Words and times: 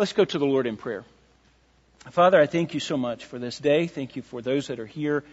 Let's 0.00 0.14
go 0.14 0.24
to 0.24 0.38
the 0.38 0.46
Lord 0.46 0.66
in 0.66 0.78
prayer. 0.78 1.04
Father, 2.12 2.40
I 2.40 2.46
thank 2.46 2.72
you 2.72 2.80
so 2.80 2.96
much 2.96 3.26
for 3.26 3.38
this 3.38 3.58
day. 3.58 3.86
Thank 3.86 4.16
you 4.16 4.22
for 4.22 4.40
those 4.40 4.68
that 4.68 4.80
are 4.80 4.86
here. 4.86 5.24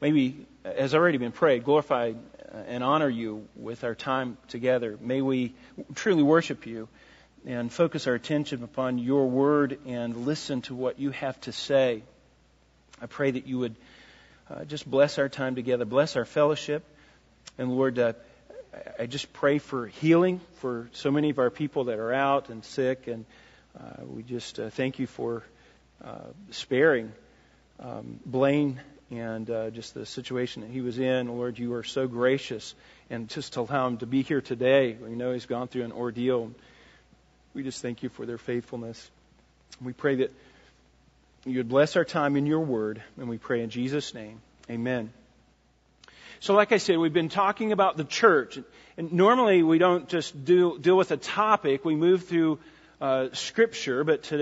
Maybe, 0.00 0.48
as 0.64 0.96
already 0.96 1.18
been 1.18 1.30
prayed, 1.30 1.62
glorify 1.62 2.14
and 2.66 2.82
honor 2.82 3.08
you 3.08 3.46
with 3.54 3.84
our 3.84 3.94
time 3.94 4.36
together. 4.48 4.98
May 5.00 5.22
we 5.22 5.54
truly 5.94 6.24
worship 6.24 6.66
you 6.66 6.88
and 7.46 7.72
focus 7.72 8.08
our 8.08 8.14
attention 8.14 8.64
upon 8.64 8.98
your 8.98 9.28
word 9.28 9.78
and 9.86 10.26
listen 10.26 10.60
to 10.62 10.74
what 10.74 10.98
you 10.98 11.12
have 11.12 11.40
to 11.42 11.52
say. 11.52 12.02
I 13.00 13.06
pray 13.06 13.30
that 13.30 13.46
you 13.46 13.60
would 13.60 13.76
uh, 14.50 14.64
just 14.64 14.90
bless 14.90 15.20
our 15.20 15.28
time 15.28 15.54
together, 15.54 15.84
bless 15.84 16.16
our 16.16 16.24
fellowship. 16.24 16.82
And 17.58 17.70
Lord, 17.70 17.96
uh, 17.96 18.14
I 18.98 19.06
just 19.06 19.32
pray 19.32 19.58
for 19.58 19.86
healing 19.86 20.40
for 20.54 20.88
so 20.94 21.12
many 21.12 21.30
of 21.30 21.38
our 21.38 21.50
people 21.50 21.84
that 21.84 22.00
are 22.00 22.12
out 22.12 22.48
and 22.48 22.64
sick. 22.64 23.06
And 23.06 23.24
uh, 23.24 23.45
we 24.06 24.22
just 24.22 24.58
uh, 24.58 24.70
thank 24.70 24.98
you 24.98 25.06
for 25.06 25.42
uh, 26.04 26.30
sparing 26.50 27.12
um, 27.80 28.20
Blaine 28.24 28.80
and 29.10 29.48
uh, 29.50 29.70
just 29.70 29.94
the 29.94 30.06
situation 30.06 30.62
that 30.62 30.70
he 30.70 30.80
was 30.80 30.98
in. 30.98 31.28
Lord, 31.28 31.58
you 31.58 31.74
are 31.74 31.84
so 31.84 32.08
gracious. 32.08 32.74
And 33.10 33.28
just 33.28 33.52
to 33.54 33.60
allow 33.60 33.86
him 33.86 33.98
to 33.98 34.06
be 34.06 34.22
here 34.22 34.40
today, 34.40 34.96
we 35.00 35.10
know 35.10 35.32
he's 35.32 35.46
gone 35.46 35.68
through 35.68 35.84
an 35.84 35.92
ordeal. 35.92 36.50
We 37.54 37.62
just 37.62 37.82
thank 37.82 38.02
you 38.02 38.08
for 38.08 38.26
their 38.26 38.38
faithfulness. 38.38 39.10
We 39.80 39.92
pray 39.92 40.16
that 40.16 40.32
you 41.44 41.58
would 41.58 41.68
bless 41.68 41.96
our 41.96 42.04
time 42.04 42.36
in 42.36 42.46
your 42.46 42.60
word, 42.60 43.02
and 43.16 43.28
we 43.28 43.38
pray 43.38 43.62
in 43.62 43.70
Jesus' 43.70 44.14
name. 44.14 44.40
Amen. 44.68 45.12
So, 46.40 46.54
like 46.54 46.72
I 46.72 46.78
said, 46.78 46.98
we've 46.98 47.12
been 47.12 47.28
talking 47.28 47.72
about 47.72 47.96
the 47.96 48.04
church. 48.04 48.58
And 48.96 49.12
normally 49.12 49.62
we 49.62 49.78
don't 49.78 50.08
just 50.08 50.44
deal 50.44 50.96
with 50.96 51.10
a 51.10 51.16
topic, 51.16 51.84
we 51.84 51.94
move 51.94 52.24
through 52.24 52.58
uh, 53.00 53.28
Scripture, 53.32 54.04
but 54.04 54.24
to 54.24 54.36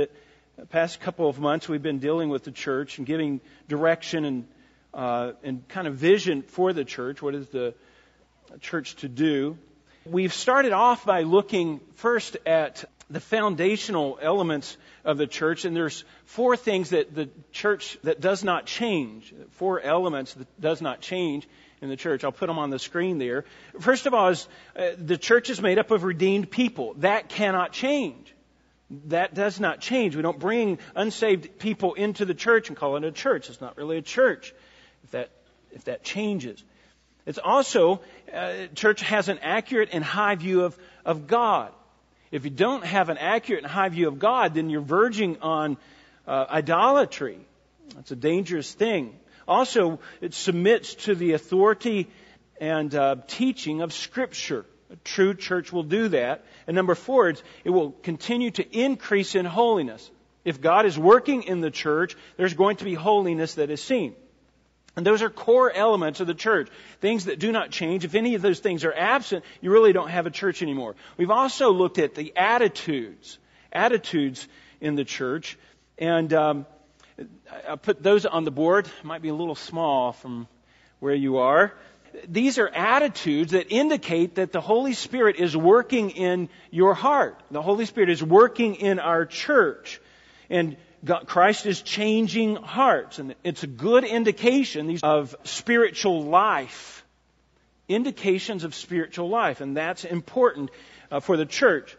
the 0.56 0.66
past 0.66 1.00
couple 1.00 1.28
of 1.28 1.38
months 1.38 1.68
we've 1.68 1.82
been 1.82 1.98
dealing 1.98 2.28
with 2.28 2.44
the 2.44 2.52
church 2.52 2.98
and 2.98 3.06
giving 3.06 3.40
direction 3.68 4.24
and, 4.24 4.46
uh, 4.92 5.32
and 5.42 5.66
kind 5.68 5.86
of 5.86 5.96
vision 5.96 6.42
for 6.42 6.72
the 6.72 6.84
church. 6.84 7.20
What 7.20 7.34
is 7.34 7.48
the 7.48 7.74
church 8.60 8.96
to 8.96 9.08
do? 9.08 9.58
We've 10.06 10.34
started 10.34 10.72
off 10.72 11.04
by 11.04 11.22
looking 11.22 11.80
first 11.94 12.36
at 12.46 12.84
the 13.10 13.20
foundational 13.20 14.18
elements 14.20 14.76
of 15.04 15.18
the 15.18 15.26
church, 15.26 15.64
and 15.64 15.76
there's 15.76 16.04
four 16.24 16.56
things 16.56 16.90
that 16.90 17.14
the 17.14 17.28
church 17.52 17.98
that 18.02 18.20
does 18.20 18.44
not 18.44 18.66
change, 18.66 19.34
four 19.52 19.80
elements 19.80 20.34
that 20.34 20.60
does 20.60 20.80
not 20.80 21.00
change 21.00 21.46
in 21.80 21.88
the 21.88 21.96
church. 21.96 22.24
I'll 22.24 22.32
put 22.32 22.46
them 22.46 22.58
on 22.58 22.70
the 22.70 22.78
screen 22.78 23.18
there. 23.18 23.44
First 23.80 24.06
of 24.06 24.14
all, 24.14 24.28
is 24.28 24.48
uh, 24.76 24.90
the 24.98 25.18
church 25.18 25.50
is 25.50 25.60
made 25.60 25.78
up 25.78 25.90
of 25.90 26.04
redeemed 26.04 26.50
people. 26.50 26.94
That 26.98 27.28
cannot 27.28 27.72
change. 27.72 28.33
That 29.06 29.34
does 29.34 29.58
not 29.60 29.80
change. 29.80 30.14
We 30.14 30.22
don't 30.22 30.38
bring 30.38 30.78
unsaved 30.94 31.58
people 31.58 31.94
into 31.94 32.24
the 32.24 32.34
church 32.34 32.68
and 32.68 32.76
call 32.76 32.96
it 32.96 33.04
a 33.04 33.12
church. 33.12 33.48
It's 33.48 33.60
not 33.60 33.76
really 33.76 33.98
a 33.98 34.02
church. 34.02 34.54
If 35.04 35.10
that 35.12 35.30
if 35.74 35.84
that 35.84 36.04
changes. 36.04 36.62
It's 37.26 37.38
also, 37.38 38.00
uh, 38.32 38.66
church 38.74 39.00
has 39.00 39.28
an 39.28 39.38
accurate 39.42 39.90
and 39.92 40.04
high 40.04 40.34
view 40.34 40.64
of, 40.64 40.78
of 41.04 41.26
God. 41.26 41.72
If 42.30 42.44
you 42.44 42.50
don't 42.50 42.84
have 42.84 43.08
an 43.08 43.18
accurate 43.18 43.64
and 43.64 43.72
high 43.72 43.88
view 43.88 44.08
of 44.08 44.18
God, 44.18 44.54
then 44.54 44.70
you're 44.70 44.80
verging 44.80 45.38
on 45.40 45.76
uh, 46.26 46.46
idolatry. 46.48 47.38
That's 47.94 48.10
a 48.10 48.16
dangerous 48.16 48.72
thing. 48.72 49.14
Also, 49.46 50.00
it 50.20 50.34
submits 50.34 50.94
to 51.06 51.14
the 51.14 51.32
authority 51.32 52.08
and 52.60 52.94
uh, 52.94 53.16
teaching 53.26 53.82
of 53.82 53.92
Scripture. 53.92 54.64
True 55.02 55.34
church 55.34 55.72
will 55.72 55.82
do 55.82 56.08
that. 56.08 56.44
And 56.66 56.74
number 56.74 56.94
four, 56.94 57.28
it 57.28 57.70
will 57.70 57.90
continue 57.90 58.50
to 58.52 58.78
increase 58.78 59.34
in 59.34 59.44
holiness. 59.44 60.10
If 60.44 60.60
God 60.60 60.84
is 60.86 60.98
working 60.98 61.44
in 61.44 61.60
the 61.60 61.70
church, 61.70 62.16
there's 62.36 62.54
going 62.54 62.76
to 62.76 62.84
be 62.84 62.94
holiness 62.94 63.54
that 63.54 63.70
is 63.70 63.82
seen. 63.82 64.14
And 64.96 65.04
those 65.04 65.22
are 65.22 65.30
core 65.30 65.72
elements 65.72 66.20
of 66.20 66.26
the 66.26 66.34
church. 66.34 66.68
Things 67.00 67.24
that 67.24 67.38
do 67.38 67.50
not 67.50 67.70
change. 67.70 68.04
If 68.04 68.14
any 68.14 68.34
of 68.34 68.42
those 68.42 68.60
things 68.60 68.84
are 68.84 68.92
absent, 68.92 69.44
you 69.60 69.70
really 69.72 69.92
don't 69.92 70.10
have 70.10 70.26
a 70.26 70.30
church 70.30 70.62
anymore. 70.62 70.94
We've 71.16 71.30
also 71.30 71.72
looked 71.72 71.98
at 71.98 72.14
the 72.14 72.32
attitudes, 72.36 73.38
attitudes 73.72 74.46
in 74.80 74.94
the 74.94 75.04
church. 75.04 75.58
And 75.98 76.32
um, 76.32 76.66
I 77.68 77.76
put 77.76 78.02
those 78.02 78.24
on 78.24 78.44
the 78.44 78.52
board. 78.52 78.88
Might 79.02 79.22
be 79.22 79.30
a 79.30 79.34
little 79.34 79.56
small 79.56 80.12
from 80.12 80.46
where 81.00 81.14
you 81.14 81.38
are. 81.38 81.74
These 82.28 82.58
are 82.58 82.68
attitudes 82.68 83.52
that 83.52 83.72
indicate 83.72 84.36
that 84.36 84.52
the 84.52 84.60
Holy 84.60 84.92
Spirit 84.92 85.36
is 85.36 85.56
working 85.56 86.10
in 86.10 86.48
your 86.70 86.94
heart. 86.94 87.42
The 87.50 87.62
Holy 87.62 87.86
Spirit 87.86 88.10
is 88.10 88.22
working 88.22 88.76
in 88.76 88.98
our 88.98 89.26
church. 89.26 90.00
And 90.48 90.76
God, 91.04 91.26
Christ 91.26 91.66
is 91.66 91.82
changing 91.82 92.56
hearts, 92.56 93.18
and 93.18 93.34
it's 93.44 93.62
a 93.62 93.66
good 93.66 94.04
indication 94.04 94.98
of 95.02 95.36
spiritual 95.44 96.24
life. 96.24 97.04
Indications 97.88 98.64
of 98.64 98.74
spiritual 98.74 99.28
life, 99.28 99.60
and 99.60 99.76
that's 99.76 100.04
important 100.04 100.70
uh, 101.10 101.20
for 101.20 101.36
the 101.36 101.44
church. 101.44 101.96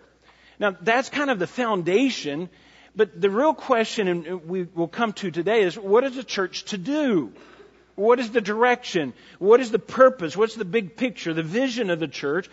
Now, 0.60 0.76
that's 0.82 1.10
kind 1.10 1.30
of 1.30 1.38
the 1.38 1.48
foundation, 1.48 2.50
but 2.96 3.20
the 3.20 3.30
real 3.30 3.54
question, 3.54 4.08
and 4.08 4.50
we 4.50 4.64
will 4.64 4.88
come 4.88 5.14
to 5.14 5.30
today, 5.30 5.62
is 5.62 5.78
what 5.78 6.04
is 6.04 6.16
the 6.16 6.24
church 6.24 6.66
to 6.66 6.78
do? 6.78 7.34
What 7.96 8.20
is 8.20 8.32
the 8.32 8.42
direction? 8.42 9.14
What 9.40 9.62
is 9.62 9.72
the 9.72 9.80
purpose? 9.80 10.36
What's 10.36 10.56
the 10.56 10.66
big 10.66 10.98
picture, 10.98 11.34
the 11.34 11.44
vision 11.44 11.90
of 11.90 12.00
the 12.00 12.08
church? 12.08 12.50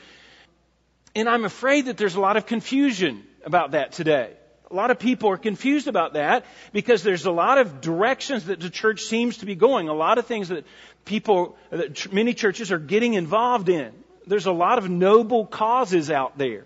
And 1.14 1.28
I'm 1.28 1.44
afraid 1.44 1.86
that 1.86 1.96
there's 1.96 2.14
a 2.14 2.20
lot 2.20 2.36
of 2.36 2.46
confusion 2.46 3.24
about 3.44 3.72
that 3.72 3.92
today. 3.92 4.30
A 4.70 4.74
lot 4.74 4.90
of 4.90 4.98
people 4.98 5.28
are 5.28 5.36
confused 5.36 5.86
about 5.86 6.14
that 6.14 6.46
because 6.72 7.02
there's 7.02 7.26
a 7.26 7.30
lot 7.30 7.58
of 7.58 7.82
directions 7.82 8.46
that 8.46 8.58
the 8.58 8.70
church 8.70 9.02
seems 9.02 9.38
to 9.38 9.46
be 9.46 9.54
going, 9.54 9.88
a 9.88 9.94
lot 9.94 10.16
of 10.16 10.26
things 10.26 10.48
that 10.48 10.64
people, 11.04 11.56
that 11.70 12.10
many 12.12 12.32
churches 12.32 12.72
are 12.72 12.78
getting 12.78 13.12
involved 13.12 13.68
in. 13.68 13.92
There's 14.26 14.46
a 14.46 14.52
lot 14.52 14.78
of 14.78 14.88
noble 14.88 15.44
causes 15.44 16.10
out 16.10 16.38
there. 16.38 16.64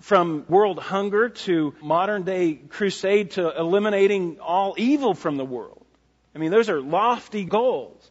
From 0.00 0.44
world 0.48 0.78
hunger 0.78 1.30
to 1.30 1.74
modern 1.82 2.22
day 2.22 2.54
crusade 2.54 3.32
to 3.32 3.58
eliminating 3.58 4.38
all 4.38 4.76
evil 4.78 5.14
from 5.14 5.36
the 5.36 5.44
world. 5.44 5.77
I 6.38 6.40
mean, 6.40 6.52
those 6.52 6.70
are 6.70 6.80
lofty 6.80 7.44
goals. 7.44 8.08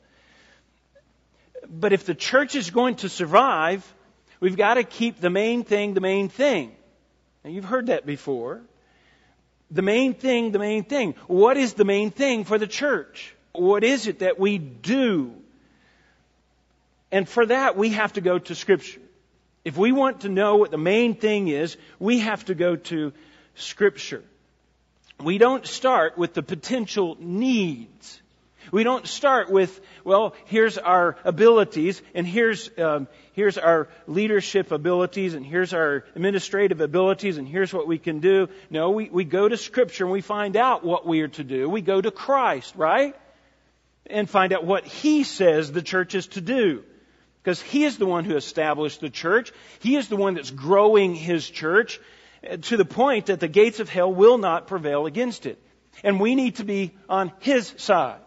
But 1.66 1.94
if 1.94 2.06
the 2.06 2.14
church 2.14 2.56
is 2.56 2.72
going 2.72 2.96
to 2.98 3.08
survive, 3.08 3.82
we've 4.42 4.58
got 4.58 4.74
to 4.74 4.84
keep 4.84 5.22
the 5.22 5.30
main 5.30 5.64
thing 5.64 5.94
the 5.94 6.02
main 6.02 6.28
thing. 6.28 6.76
Now, 7.46 7.52
you've 7.52 7.64
heard 7.64 7.88
that 7.88 8.06
before. 8.06 8.64
The 9.72 9.82
main 9.82 10.14
thing, 10.14 10.52
the 10.52 10.60
main 10.60 10.84
thing. 10.84 11.16
What 11.28 11.56
is 11.56 11.76
the 11.76 11.86
main 11.86 12.12
thing 12.12 12.44
for 12.44 12.58
the 12.58 12.68
church? 12.68 13.34
What 13.54 13.86
is 13.86 14.08
it 14.08 14.20
that 14.20 14.38
we 14.38 14.58
do? 14.58 15.34
And 17.10 17.30
for 17.30 17.46
that, 17.46 17.78
we 17.78 17.92
have 17.92 18.12
to 18.14 18.22
go 18.22 18.40
to 18.40 18.56
Scripture. 18.56 19.00
If 19.64 19.78
we 19.78 19.94
want 19.94 20.22
to 20.22 20.30
know 20.30 20.58
what 20.58 20.72
the 20.72 20.78
main 20.78 21.16
thing 21.16 21.48
is, 21.48 21.78
we 21.98 22.20
have 22.20 22.44
to 22.46 22.56
go 22.56 22.76
to 22.76 23.14
Scripture. 23.56 24.24
We 25.24 25.40
don't 25.40 25.66
start 25.66 26.18
with 26.18 26.34
the 26.34 26.44
potential 26.44 27.18
needs. 27.20 28.22
We 28.72 28.84
don't 28.84 29.08
start 29.08 29.50
with, 29.50 29.80
well, 30.04 30.36
here's 30.46 30.78
our 30.78 31.18
abilities, 31.24 32.02
and 32.14 32.28
here's 32.28 32.70
um, 32.78 33.08
here's 33.34 33.58
our 33.58 33.88
leadership 34.08 34.72
abilities, 34.72 35.34
and 35.34 35.46
here's 35.46 35.74
our 35.74 36.04
administrative 36.16 36.82
abilities, 36.82 37.38
and 37.38 37.48
here's 37.48 37.74
what 37.74 37.88
we 37.88 37.98
can 37.98 38.20
do. 38.20 38.50
No, 38.70 38.92
we, 38.92 39.10
we 39.10 39.24
go 39.24 39.48
to 39.48 39.58
Scripture 39.58 40.04
and 40.04 40.14
we 40.14 40.22
find 40.22 40.56
out 40.56 40.84
what 40.84 41.08
we 41.08 41.22
are 41.22 41.30
to 41.30 41.44
do. 41.44 41.70
We 41.70 41.82
go 41.82 42.00
to 42.00 42.12
Christ, 42.12 42.76
right? 42.76 43.16
And 44.06 44.30
find 44.30 44.54
out 44.54 44.66
what 44.66 44.86
He 44.86 45.24
says 45.24 45.72
the 45.72 45.82
church 45.82 46.14
is 46.14 46.28
to 46.28 46.42
do. 46.42 46.84
Because 47.42 47.62
He 47.62 47.86
is 47.86 47.98
the 47.98 48.06
one 48.06 48.26
who 48.26 48.36
established 48.36 49.00
the 49.00 49.10
church. 49.10 49.54
He 49.80 49.96
is 49.96 50.10
the 50.10 50.18
one 50.18 50.34
that's 50.34 50.52
growing 50.52 51.16
His 51.16 51.50
church 51.50 52.00
to 52.62 52.78
the 52.78 52.86
point 52.86 53.28
that 53.28 53.40
the 53.40 53.48
gates 53.48 53.80
of 53.80 53.90
hell 53.90 54.14
will 54.14 54.38
not 54.38 54.68
prevail 54.68 55.06
against 55.06 55.45
it. 55.45 55.62
And 56.04 56.19
we 56.19 56.36
need 56.36 56.57
to 56.57 56.63
be 56.63 56.94
on 57.10 57.31
His 57.39 57.74
side 57.78 58.19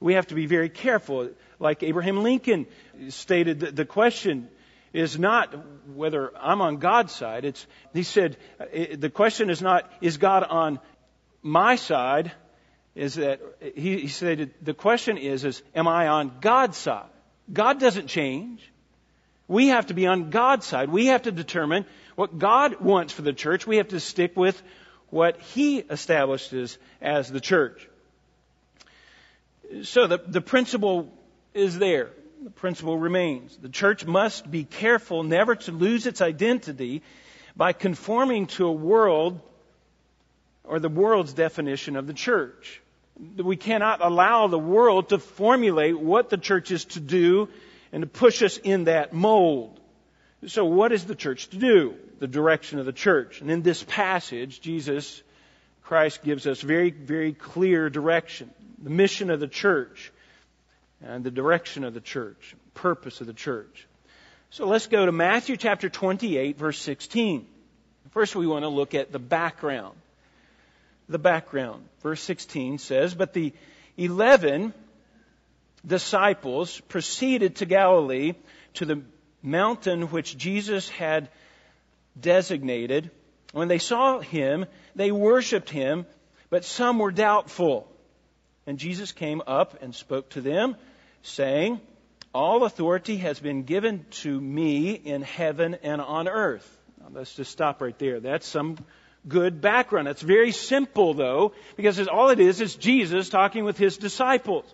we 0.00 0.14
have 0.14 0.26
to 0.28 0.34
be 0.34 0.46
very 0.46 0.70
careful. 0.70 1.30
Like 1.58 1.82
Abraham 1.82 2.22
Lincoln 2.22 2.66
stated, 3.10 3.60
the, 3.60 3.84
question 3.84 4.48
is 4.94 5.18
not 5.18 5.54
whether 5.94 6.32
I'm 6.36 6.62
on 6.62 6.78
God's 6.78 7.12
side. 7.12 7.44
It's, 7.44 7.66
he 7.92 8.02
said, 8.02 8.38
the 8.96 9.10
question 9.10 9.50
is 9.50 9.60
not, 9.60 9.90
is 10.00 10.16
God 10.16 10.44
on 10.44 10.80
my 11.42 11.76
side? 11.76 12.32
Is 12.94 13.14
that, 13.14 13.40
he, 13.76 14.00
he 14.00 14.08
said, 14.08 14.52
the 14.62 14.74
question 14.74 15.18
is, 15.18 15.44
is, 15.44 15.62
am 15.74 15.86
I 15.86 16.08
on 16.08 16.32
God's 16.40 16.78
side? 16.78 17.10
God 17.52 17.78
doesn't 17.78 18.08
change. 18.08 18.66
We 19.46 19.68
have 19.68 19.86
to 19.86 19.94
be 19.94 20.06
on 20.06 20.30
God's 20.30 20.64
side. 20.64 20.88
We 20.88 21.06
have 21.06 21.22
to 21.22 21.32
determine 21.32 21.84
what 22.20 22.38
God 22.38 22.82
wants 22.82 23.14
for 23.14 23.22
the 23.22 23.32
church. 23.32 23.66
We 23.66 23.78
have 23.78 23.88
to 23.88 23.98
stick 23.98 24.36
with 24.36 24.62
what 25.08 25.40
He 25.40 25.78
establishes 25.78 26.76
as 27.00 27.32
the 27.32 27.40
church. 27.40 27.88
So 29.84 30.06
the, 30.06 30.18
the 30.18 30.42
principle 30.42 31.10
is 31.54 31.78
there. 31.78 32.10
The 32.44 32.50
principle 32.50 32.98
remains. 32.98 33.56
The 33.56 33.70
church 33.70 34.04
must 34.04 34.50
be 34.50 34.64
careful 34.64 35.22
never 35.22 35.54
to 35.54 35.72
lose 35.72 36.06
its 36.06 36.20
identity 36.20 37.00
by 37.56 37.72
conforming 37.72 38.48
to 38.48 38.66
a 38.66 38.72
world 38.72 39.40
or 40.62 40.78
the 40.78 40.90
world's 40.90 41.32
definition 41.32 41.96
of 41.96 42.06
the 42.06 42.12
church. 42.12 42.82
We 43.38 43.56
cannot 43.56 44.04
allow 44.04 44.46
the 44.46 44.58
world 44.58 45.08
to 45.08 45.18
formulate 45.18 45.98
what 45.98 46.28
the 46.28 46.36
church 46.36 46.70
is 46.70 46.84
to 46.96 47.00
do 47.00 47.48
and 47.92 48.02
to 48.02 48.06
push 48.06 48.42
us 48.42 48.58
in 48.58 48.84
that 48.84 49.14
mold. 49.14 49.80
So 50.48 50.66
what 50.66 50.92
is 50.92 51.06
the 51.06 51.14
church 51.14 51.48
to 51.48 51.56
do? 51.56 51.96
The 52.20 52.28
direction 52.28 52.78
of 52.78 52.86
the 52.86 52.92
church. 52.92 53.40
And 53.40 53.50
in 53.50 53.62
this 53.62 53.82
passage, 53.82 54.60
Jesus 54.60 55.22
Christ 55.82 56.22
gives 56.22 56.46
us 56.46 56.60
very, 56.60 56.90
very 56.90 57.32
clear 57.32 57.90
direction. 57.90 58.50
The 58.80 58.90
mission 58.90 59.30
of 59.30 59.40
the 59.40 59.48
church 59.48 60.12
and 61.02 61.24
the 61.24 61.30
direction 61.30 61.82
of 61.82 61.94
the 61.94 62.00
church, 62.00 62.54
purpose 62.74 63.20
of 63.20 63.26
the 63.26 63.32
church. 63.32 63.86
So 64.50 64.66
let's 64.66 64.86
go 64.86 65.06
to 65.06 65.12
Matthew 65.12 65.56
chapter 65.56 65.88
28 65.88 66.58
verse 66.58 66.78
16. 66.78 67.46
First 68.10 68.34
we 68.36 68.46
want 68.46 68.64
to 68.64 68.68
look 68.68 68.94
at 68.94 69.12
the 69.12 69.18
background. 69.18 69.96
The 71.08 71.18
background. 71.18 71.84
Verse 72.02 72.20
16 72.20 72.78
says, 72.78 73.14
But 73.14 73.32
the 73.32 73.52
eleven 73.96 74.74
disciples 75.86 76.80
proceeded 76.82 77.56
to 77.56 77.66
Galilee 77.66 78.34
to 78.74 78.84
the 78.84 79.02
mountain 79.42 80.10
which 80.10 80.36
Jesus 80.36 80.88
had 80.88 81.28
designated. 82.18 83.10
When 83.52 83.68
they 83.68 83.78
saw 83.78 84.20
him, 84.20 84.66
they 84.94 85.10
worshiped 85.10 85.70
him, 85.70 86.06
but 86.50 86.64
some 86.64 86.98
were 86.98 87.12
doubtful. 87.12 87.90
And 88.66 88.78
Jesus 88.78 89.12
came 89.12 89.42
up 89.46 89.82
and 89.82 89.94
spoke 89.94 90.30
to 90.30 90.40
them, 90.40 90.76
saying, 91.22 91.80
All 92.32 92.64
authority 92.64 93.16
has 93.18 93.40
been 93.40 93.64
given 93.64 94.04
to 94.22 94.40
me 94.40 94.92
in 94.92 95.22
heaven 95.22 95.76
and 95.82 96.00
on 96.00 96.28
earth. 96.28 96.78
Now, 97.00 97.08
let's 97.12 97.34
just 97.34 97.50
stop 97.50 97.80
right 97.80 97.98
there. 97.98 98.20
That's 98.20 98.46
some 98.46 98.76
good 99.26 99.60
background. 99.60 100.08
It's 100.08 100.22
very 100.22 100.52
simple, 100.52 101.14
though, 101.14 101.52
because 101.76 102.06
all 102.06 102.30
it 102.30 102.40
is 102.40 102.60
is 102.60 102.74
Jesus 102.76 103.28
talking 103.28 103.64
with 103.64 103.78
his 103.78 103.96
disciples. 103.96 104.64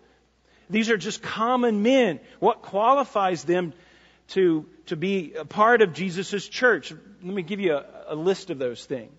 These 0.68 0.90
are 0.90 0.96
just 0.96 1.22
common 1.22 1.82
men. 1.82 2.20
What 2.40 2.62
qualifies 2.62 3.44
them 3.44 3.72
to, 4.28 4.66
to 4.86 4.96
be 4.96 5.34
a 5.34 5.44
part 5.44 5.82
of 5.82 5.92
Jesus' 5.92 6.48
church? 6.48 6.92
Let 7.22 7.34
me 7.34 7.42
give 7.42 7.60
you 7.60 7.74
a, 7.74 7.84
a 8.08 8.14
list 8.14 8.50
of 8.50 8.58
those 8.58 8.84
things. 8.84 9.12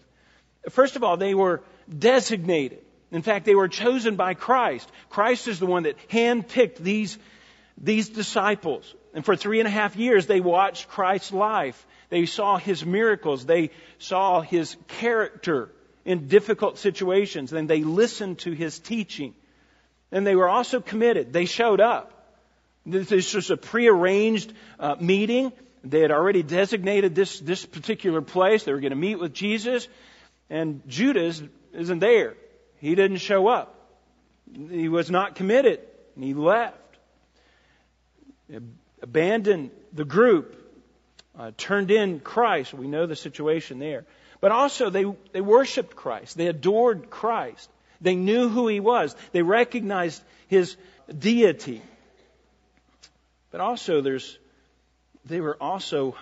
First 0.70 0.96
of 0.96 1.04
all, 1.04 1.18
they 1.18 1.34
were 1.34 1.64
designated. 1.98 2.80
In 3.12 3.22
fact, 3.22 3.46
they 3.46 3.56
were 3.56 3.70
chosen 3.70 4.16
by 4.16 4.34
Christ. 4.34 4.90
Christ 5.10 5.48
is 5.48 5.60
the 5.60 5.66
one 5.66 5.84
that 5.84 5.96
handpicked 6.10 6.78
these, 6.78 7.18
these 7.78 8.10
disciples. 8.10 8.94
And 9.14 9.24
for 9.24 9.36
three 9.36 9.60
and 9.60 9.68
a 9.68 9.72
half 9.72 9.96
years, 9.96 10.28
they 10.28 10.42
watched 10.42 10.90
Christ's 10.90 11.32
life. 11.32 11.88
They 12.10 12.26
saw 12.26 12.58
his 12.58 12.86
miracles. 12.86 13.46
They 13.46 13.72
saw 13.98 14.42
his 14.42 14.76
character 14.88 15.72
in 16.04 16.28
difficult 16.28 16.78
situations. 16.78 17.54
And 17.54 17.70
they 17.70 17.84
listened 17.84 18.40
to 18.40 18.52
his 18.52 18.78
teaching. 18.78 19.34
And 20.12 20.28
they 20.28 20.36
were 20.36 20.50
also 20.50 20.82
committed. 20.82 21.32
They 21.32 21.46
showed 21.46 21.80
up. 21.80 22.17
This 22.88 23.34
was 23.34 23.52
a 23.52 23.58
prearranged 23.58 24.54
uh, 24.80 24.96
meeting. 25.00 25.52
They 25.84 26.00
had 26.00 26.12
already 26.12 26.42
designated 26.42 27.16
this, 27.16 27.38
this 27.40 27.66
particular 27.66 28.22
place. 28.22 28.64
They 28.64 28.72
were 28.72 28.80
going 28.80 28.92
to 28.92 28.96
meet 28.96 29.20
with 29.20 29.34
Jesus. 29.34 29.88
And 30.50 30.82
Judas 30.88 31.44
isn't 31.74 32.00
there. 32.00 32.36
He 32.80 32.96
didn't 32.96 33.18
show 33.18 33.48
up. 33.48 33.76
He 34.70 34.88
was 34.88 35.12
not 35.12 35.36
committed. 35.36 35.82
And 36.16 36.24
he 36.24 36.34
left. 36.34 36.78
Abandoned 39.02 39.72
the 39.92 40.06
group. 40.06 40.56
Uh, 41.38 41.52
turned 41.58 41.92
in 41.92 42.22
Christ. 42.22 42.74
We 42.74 42.88
know 42.88 43.06
the 43.06 43.18
situation 43.18 43.80
there. 43.80 44.06
But 44.40 44.52
also, 44.54 44.90
they, 44.90 45.06
they 45.34 45.42
worshiped 45.42 45.96
Christ. 45.96 46.38
They 46.38 46.48
adored 46.48 47.10
Christ. 47.10 47.70
They 48.00 48.16
knew 48.16 48.48
who 48.48 48.68
he 48.70 48.80
was. 48.80 49.14
They 49.34 49.42
recognized 49.42 50.24
his 50.48 50.78
deity. 51.18 51.82
But 53.52 53.62
also, 53.62 54.02
there's, 54.02 54.38
they 55.26 55.42
were 55.42 55.58
also 55.62 56.16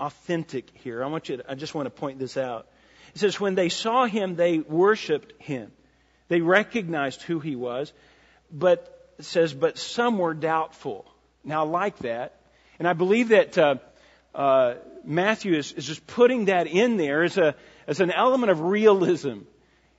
authentic 0.00 0.70
here. 0.74 1.02
I 1.02 1.06
want 1.06 1.28
you 1.28 1.38
to, 1.38 1.50
I 1.50 1.54
just 1.54 1.74
want 1.74 1.86
to 1.86 1.90
point 1.90 2.18
this 2.18 2.36
out. 2.36 2.66
It 3.14 3.18
says, 3.18 3.38
when 3.38 3.54
they 3.54 3.68
saw 3.68 4.06
him, 4.06 4.36
they 4.36 4.58
worshiped 4.58 5.40
him. 5.40 5.70
They 6.28 6.40
recognized 6.40 7.22
who 7.22 7.40
he 7.40 7.56
was. 7.56 7.92
But 8.50 9.14
it 9.18 9.24
says, 9.24 9.54
but 9.54 9.78
some 9.78 10.18
were 10.18 10.34
doubtful. 10.34 11.04
Now, 11.44 11.64
I 11.64 11.68
like 11.68 11.98
that. 11.98 12.40
And 12.78 12.88
I 12.88 12.94
believe 12.94 13.28
that 13.28 13.56
uh, 13.58 13.76
uh, 14.34 14.74
Matthew 15.04 15.54
is, 15.54 15.72
is 15.72 15.86
just 15.86 16.06
putting 16.06 16.46
that 16.46 16.66
in 16.66 16.96
there 16.96 17.22
as, 17.22 17.38
a, 17.38 17.54
as 17.86 18.00
an 18.00 18.10
element 18.10 18.50
of 18.50 18.60
realism. 18.60 19.38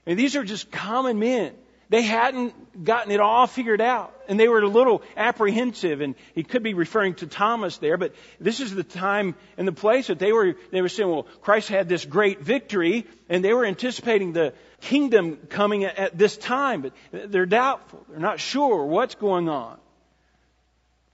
I 0.06 0.10
mean, 0.10 0.16
these 0.16 0.36
are 0.36 0.44
just 0.44 0.70
common 0.70 1.18
men. 1.18 1.54
They 1.88 2.02
hadn't 2.02 2.84
gotten 2.84 3.12
it 3.12 3.20
all 3.20 3.46
figured 3.46 3.80
out. 3.80 4.14
And 4.28 4.40
they 4.40 4.48
were 4.48 4.60
a 4.60 4.68
little 4.68 5.02
apprehensive. 5.16 6.00
And 6.00 6.14
he 6.34 6.42
could 6.42 6.62
be 6.62 6.74
referring 6.74 7.14
to 7.16 7.26
Thomas 7.26 7.76
there, 7.78 7.96
but 7.96 8.14
this 8.40 8.60
is 8.60 8.74
the 8.74 8.84
time 8.84 9.34
and 9.56 9.68
the 9.68 9.72
place 9.72 10.06
that 10.06 10.18
they 10.18 10.32
were, 10.32 10.54
they 10.70 10.82
were 10.82 10.88
saying, 10.88 11.10
well, 11.10 11.26
Christ 11.42 11.68
had 11.68 11.88
this 11.88 12.04
great 12.04 12.40
victory, 12.40 13.06
and 13.28 13.44
they 13.44 13.52
were 13.52 13.66
anticipating 13.66 14.32
the 14.32 14.54
kingdom 14.80 15.36
coming 15.48 15.84
at, 15.84 15.98
at 15.98 16.18
this 16.18 16.36
time, 16.36 16.82
but 16.82 16.92
they're 17.30 17.46
doubtful. 17.46 18.04
They're 18.08 18.18
not 18.18 18.40
sure 18.40 18.86
what's 18.86 19.14
going 19.14 19.48
on. 19.48 19.78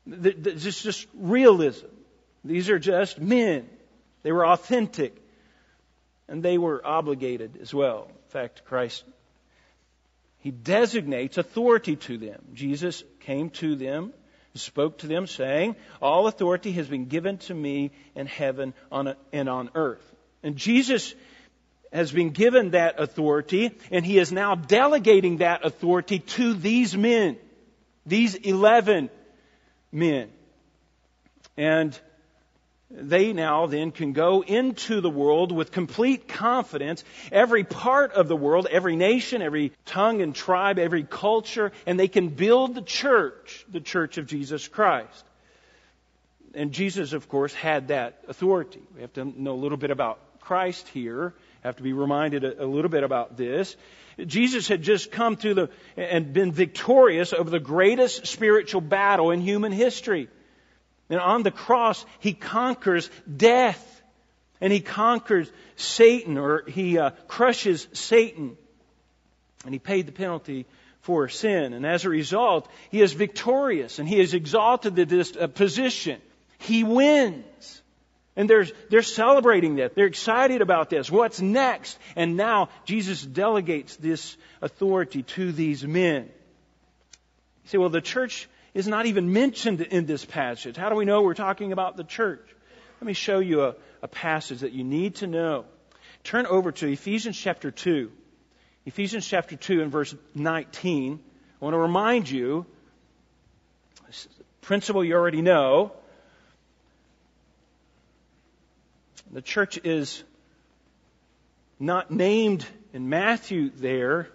This 0.07 0.67
is 0.67 0.83
just 0.83 1.07
realism. 1.15 1.87
These 2.45 2.71
are 2.71 2.79
just 2.79 3.21
men. 3.21 3.69
They 4.23 4.33
were 4.33 4.47
authentic. 4.47 5.17
And 6.29 6.43
they 6.43 6.59
were 6.59 6.85
obligated 6.87 7.59
as 7.61 7.75
well. 7.75 8.05
In 8.09 8.31
fact, 8.31 8.65
Christ 8.65 9.05
he 10.41 10.51
designates 10.51 11.39
authority 11.39 11.97
to 11.97 12.19
them. 12.19 12.43
Jesus 12.55 13.05
came 13.21 13.51
to 13.51 13.77
them, 13.77 14.13
spoke 14.55 14.99
to 14.99 15.07
them, 15.07 15.27
saying, 15.27 15.77
All 16.01 16.27
authority 16.27 16.73
has 16.73 16.89
been 16.89 17.07
given 17.07 17.39
to 17.39 17.55
me 17.55 17.93
in 18.15 18.27
heaven 18.27 18.75
and 18.91 19.49
on 19.49 19.71
earth. 19.75 20.05
And 20.43 20.57
Jesus 20.57 21.15
has 21.93 22.11
been 22.11 22.31
given 22.31 22.71
that 22.71 23.01
authority, 23.01 23.73
and 23.91 24.05
he 24.05 24.19
is 24.19 24.33
now 24.33 24.55
delegating 24.55 25.39
that 25.39 25.65
authority 25.65 26.21
to 26.21 26.55
these 26.55 26.97
men, 26.97 27.37
these 28.07 28.35
11 28.35 29.11
men. 29.93 30.31
And 31.57 31.99
they 32.91 33.33
now 33.33 33.67
then 33.67 33.93
can 33.93 34.13
go 34.13 34.43
into 34.43 35.01
the 35.01 35.11
world 35.11 35.53
with 35.53 35.71
complete 35.71 36.27
confidence, 36.27 37.05
every 37.31 37.63
part 37.63 38.13
of 38.13 38.27
the 38.27 38.37
world, 38.37 38.67
every 38.69 38.97
nation, 38.97 39.43
every 39.43 39.73
tongue 39.87 40.23
and 40.23 40.35
tribe, 40.35 40.79
every 40.79 41.05
culture, 41.05 41.71
and 41.87 41.99
they 41.99 42.09
can 42.09 42.29
build 42.29 42.75
the 42.75 42.83
church, 42.83 43.65
the 43.71 43.81
church 43.81 44.19
of 44.19 44.27
Jesus 44.27 44.67
Christ. 44.67 45.25
And 46.53 46.73
Jesus, 46.73 47.13
of 47.13 47.29
course, 47.29 47.55
had 47.55 47.89
that 47.89 48.25
authority. 48.27 48.83
We 48.97 49.03
have 49.03 49.13
to 49.13 49.25
know 49.25 49.53
a 49.53 49.61
little 49.63 49.79
bit 49.79 49.93
about 49.93 50.19
Christ 50.41 50.89
here, 50.89 51.33
have 51.63 51.77
to 51.77 51.83
be 51.85 51.93
reminded 51.93 52.43
a, 52.43 52.67
little 52.67 52.89
bit 52.89 53.05
about 53.05 53.37
this. 53.37 53.77
Jesus 54.27 54.67
had 54.67 54.83
just 54.83 55.13
come 55.13 55.37
through 55.37 55.55
the, 55.55 55.71
and 55.97 56.33
been 56.33 56.51
victorious 56.51 57.33
over 57.33 57.51
the 57.51 57.61
greatest 57.61 58.27
spiritual 58.27 58.81
battle 58.81 59.31
in 59.31 59.41
human 59.41 59.71
history. 59.71 60.29
And 61.11 61.21
on 61.21 61.43
the 61.43 61.51
cross, 61.51 62.07
he 62.21 62.33
conquers 62.33 63.11
death. 63.37 63.87
And 64.61 64.73
he 64.73 64.81
conquers 64.81 65.51
Satan, 65.77 66.39
or 66.39 66.65
he 66.69 66.99
uh, 66.99 67.11
crushes 67.29 67.89
Satan. 67.93 68.57
And 69.65 69.75
he 69.75 69.79
paid 69.79 70.07
the 70.07 70.13
penalty 70.13 70.67
for 71.01 71.29
sin. 71.29 71.73
And 71.73 71.87
as 71.87 72.05
a 72.05 72.11
result, 72.11 72.69
he 72.91 73.01
is 73.01 73.13
victorious 73.13 73.99
and 73.99 74.09
he 74.09 74.21
is 74.21 74.35
exalted 74.35 74.97
to 74.97 75.07
this 75.07 75.35
uh, 75.37 75.47
position. 75.47 76.21
He 76.59 76.85
wins. 76.85 77.83
And 78.37 78.49
they're, 78.49 78.67
they're 78.91 79.03
celebrating 79.03 79.77
that. 79.77 79.95
They're 79.95 80.07
excited 80.07 80.63
about 80.63 80.89
this. 80.89 81.11
What's 81.11 81.41
next? 81.41 81.99
And 82.17 82.37
now 82.37 82.69
Jesus 82.85 83.23
delegates 83.23 83.97
this 83.97 84.37
authority 84.63 85.23
to 85.23 85.53
these 85.53 85.85
men. 85.85 86.25
You 87.65 87.69
say, 87.69 87.79
well, 87.79 87.89
the 87.89 88.01
church 88.01 88.49
is 88.75 88.87
not 88.87 89.07
even 89.07 89.33
mentioned 89.33 89.81
in 89.81 90.07
this 90.07 90.25
passage. 90.25 90.77
How 90.77 90.89
do 90.89 90.95
we 90.95 91.05
know 91.05 91.23
we're 91.23 91.35
talking 91.35 91.73
about 91.73 91.97
the 91.97 92.05
church? 92.05 92.47
Let 93.01 93.07
me 93.07 93.13
show 93.13 93.39
you 93.39 93.63
a, 93.65 93.75
a 94.03 94.09
passage 94.09 94.61
that 94.61 94.73
you 94.73 94.85
need 94.85 95.17
to 95.17 95.27
know. 95.27 95.65
Turn 96.23 96.47
over 96.47 96.71
to 96.73 96.87
Ephesians 96.87 97.37
chapter 97.37 97.71
2. 97.71 98.11
Ephesians 98.87 99.27
chapter 99.27 99.57
2 99.57 99.83
and 99.83 99.91
verse 99.91 100.15
19. 100.35 101.21
I 101.61 101.65
want 101.65 101.75
to 101.75 101.79
remind 101.79 102.31
you, 102.31 102.67
principle 104.61 105.05
you 105.05 105.15
already 105.15 105.43
know. 105.43 105.93
The 109.33 109.43
church 109.43 109.79
is 109.85 110.23
not 111.79 112.11
named 112.11 112.67
in 112.93 113.09
Matthew 113.09 113.71
there, 113.71 114.29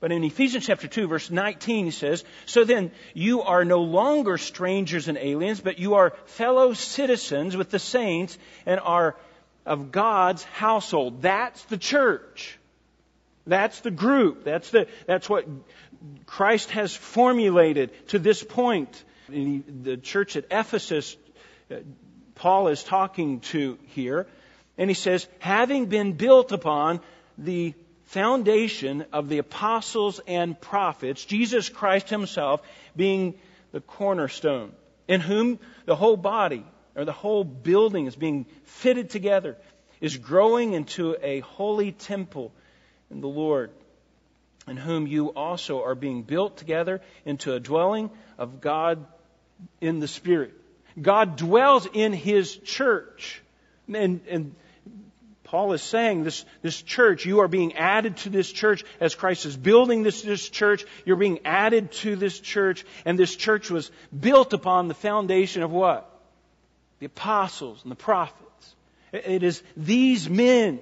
but 0.00 0.12
in 0.12 0.24
Ephesians 0.24 0.66
chapter 0.66 0.88
2 0.88 1.06
verse 1.06 1.30
19 1.30 1.84
he 1.84 1.90
says, 1.90 2.24
So 2.46 2.64
then 2.64 2.90
you 3.14 3.42
are 3.42 3.64
no 3.64 3.82
longer 3.82 4.38
strangers 4.38 5.08
and 5.08 5.18
aliens, 5.18 5.60
but 5.60 5.78
you 5.78 5.94
are 5.94 6.14
fellow 6.24 6.72
citizens 6.72 7.56
with 7.56 7.70
the 7.70 7.78
saints 7.78 8.36
and 8.64 8.80
are 8.80 9.16
of 9.66 9.92
God's 9.92 10.42
household. 10.44 11.22
That's 11.22 11.62
the 11.64 11.76
church. 11.76 12.58
That's 13.46 13.80
the 13.80 13.90
group. 13.90 14.44
That's, 14.44 14.70
the, 14.70 14.86
that's 15.06 15.28
what 15.28 15.46
Christ 16.26 16.70
has 16.70 16.94
formulated 16.94 17.90
to 18.08 18.18
this 18.18 18.42
point. 18.42 19.04
The 19.28 19.98
church 20.02 20.36
at 20.36 20.46
Ephesus, 20.50 21.16
uh, 21.70 21.76
Paul 22.34 22.68
is 22.68 22.82
talking 22.82 23.40
to 23.40 23.78
here, 23.88 24.26
and 24.78 24.88
he 24.90 24.94
says, 24.94 25.28
having 25.38 25.86
been 25.86 26.14
built 26.14 26.52
upon 26.52 27.00
the 27.38 27.74
foundation 28.10 29.04
of 29.12 29.28
the 29.28 29.38
apostles 29.38 30.20
and 30.26 30.60
prophets, 30.60 31.24
Jesus 31.24 31.68
Christ 31.68 32.10
himself 32.10 32.60
being 32.96 33.34
the 33.70 33.80
cornerstone, 33.80 34.72
in 35.06 35.20
whom 35.20 35.60
the 35.86 35.94
whole 35.94 36.16
body, 36.16 36.64
or 36.96 37.04
the 37.04 37.12
whole 37.12 37.44
building 37.44 38.06
is 38.06 38.16
being 38.16 38.46
fitted 38.64 39.10
together, 39.10 39.56
is 40.00 40.16
growing 40.16 40.72
into 40.72 41.16
a 41.22 41.38
holy 41.40 41.92
temple 41.92 42.52
in 43.12 43.20
the 43.20 43.28
Lord, 43.28 43.70
in 44.66 44.76
whom 44.76 45.06
you 45.06 45.28
also 45.28 45.84
are 45.84 45.94
being 45.94 46.24
built 46.24 46.56
together 46.56 47.00
into 47.24 47.54
a 47.54 47.60
dwelling 47.60 48.10
of 48.38 48.60
God 48.60 49.06
in 49.80 50.00
the 50.00 50.08
Spirit. 50.08 50.52
God 51.00 51.36
dwells 51.36 51.86
in 51.92 52.12
His 52.12 52.56
church. 52.56 53.40
And, 53.86 54.20
and 54.28 54.56
Paul 55.50 55.72
is 55.72 55.82
saying 55.82 56.22
this, 56.22 56.44
this 56.62 56.80
church, 56.80 57.26
you 57.26 57.40
are 57.40 57.48
being 57.48 57.72
added 57.72 58.18
to 58.18 58.30
this 58.30 58.52
church 58.52 58.84
as 59.00 59.16
Christ 59.16 59.46
is 59.46 59.56
building 59.56 60.04
this, 60.04 60.22
this 60.22 60.48
church. 60.48 60.84
You're 61.04 61.16
being 61.16 61.40
added 61.44 61.90
to 62.04 62.14
this 62.14 62.38
church. 62.38 62.84
And 63.04 63.18
this 63.18 63.34
church 63.34 63.68
was 63.68 63.90
built 64.16 64.52
upon 64.52 64.86
the 64.86 64.94
foundation 64.94 65.64
of 65.64 65.72
what? 65.72 66.08
The 67.00 67.06
apostles 67.06 67.80
and 67.82 67.90
the 67.90 67.96
prophets. 67.96 68.76
It 69.12 69.42
is 69.42 69.60
these 69.76 70.30
men, 70.30 70.78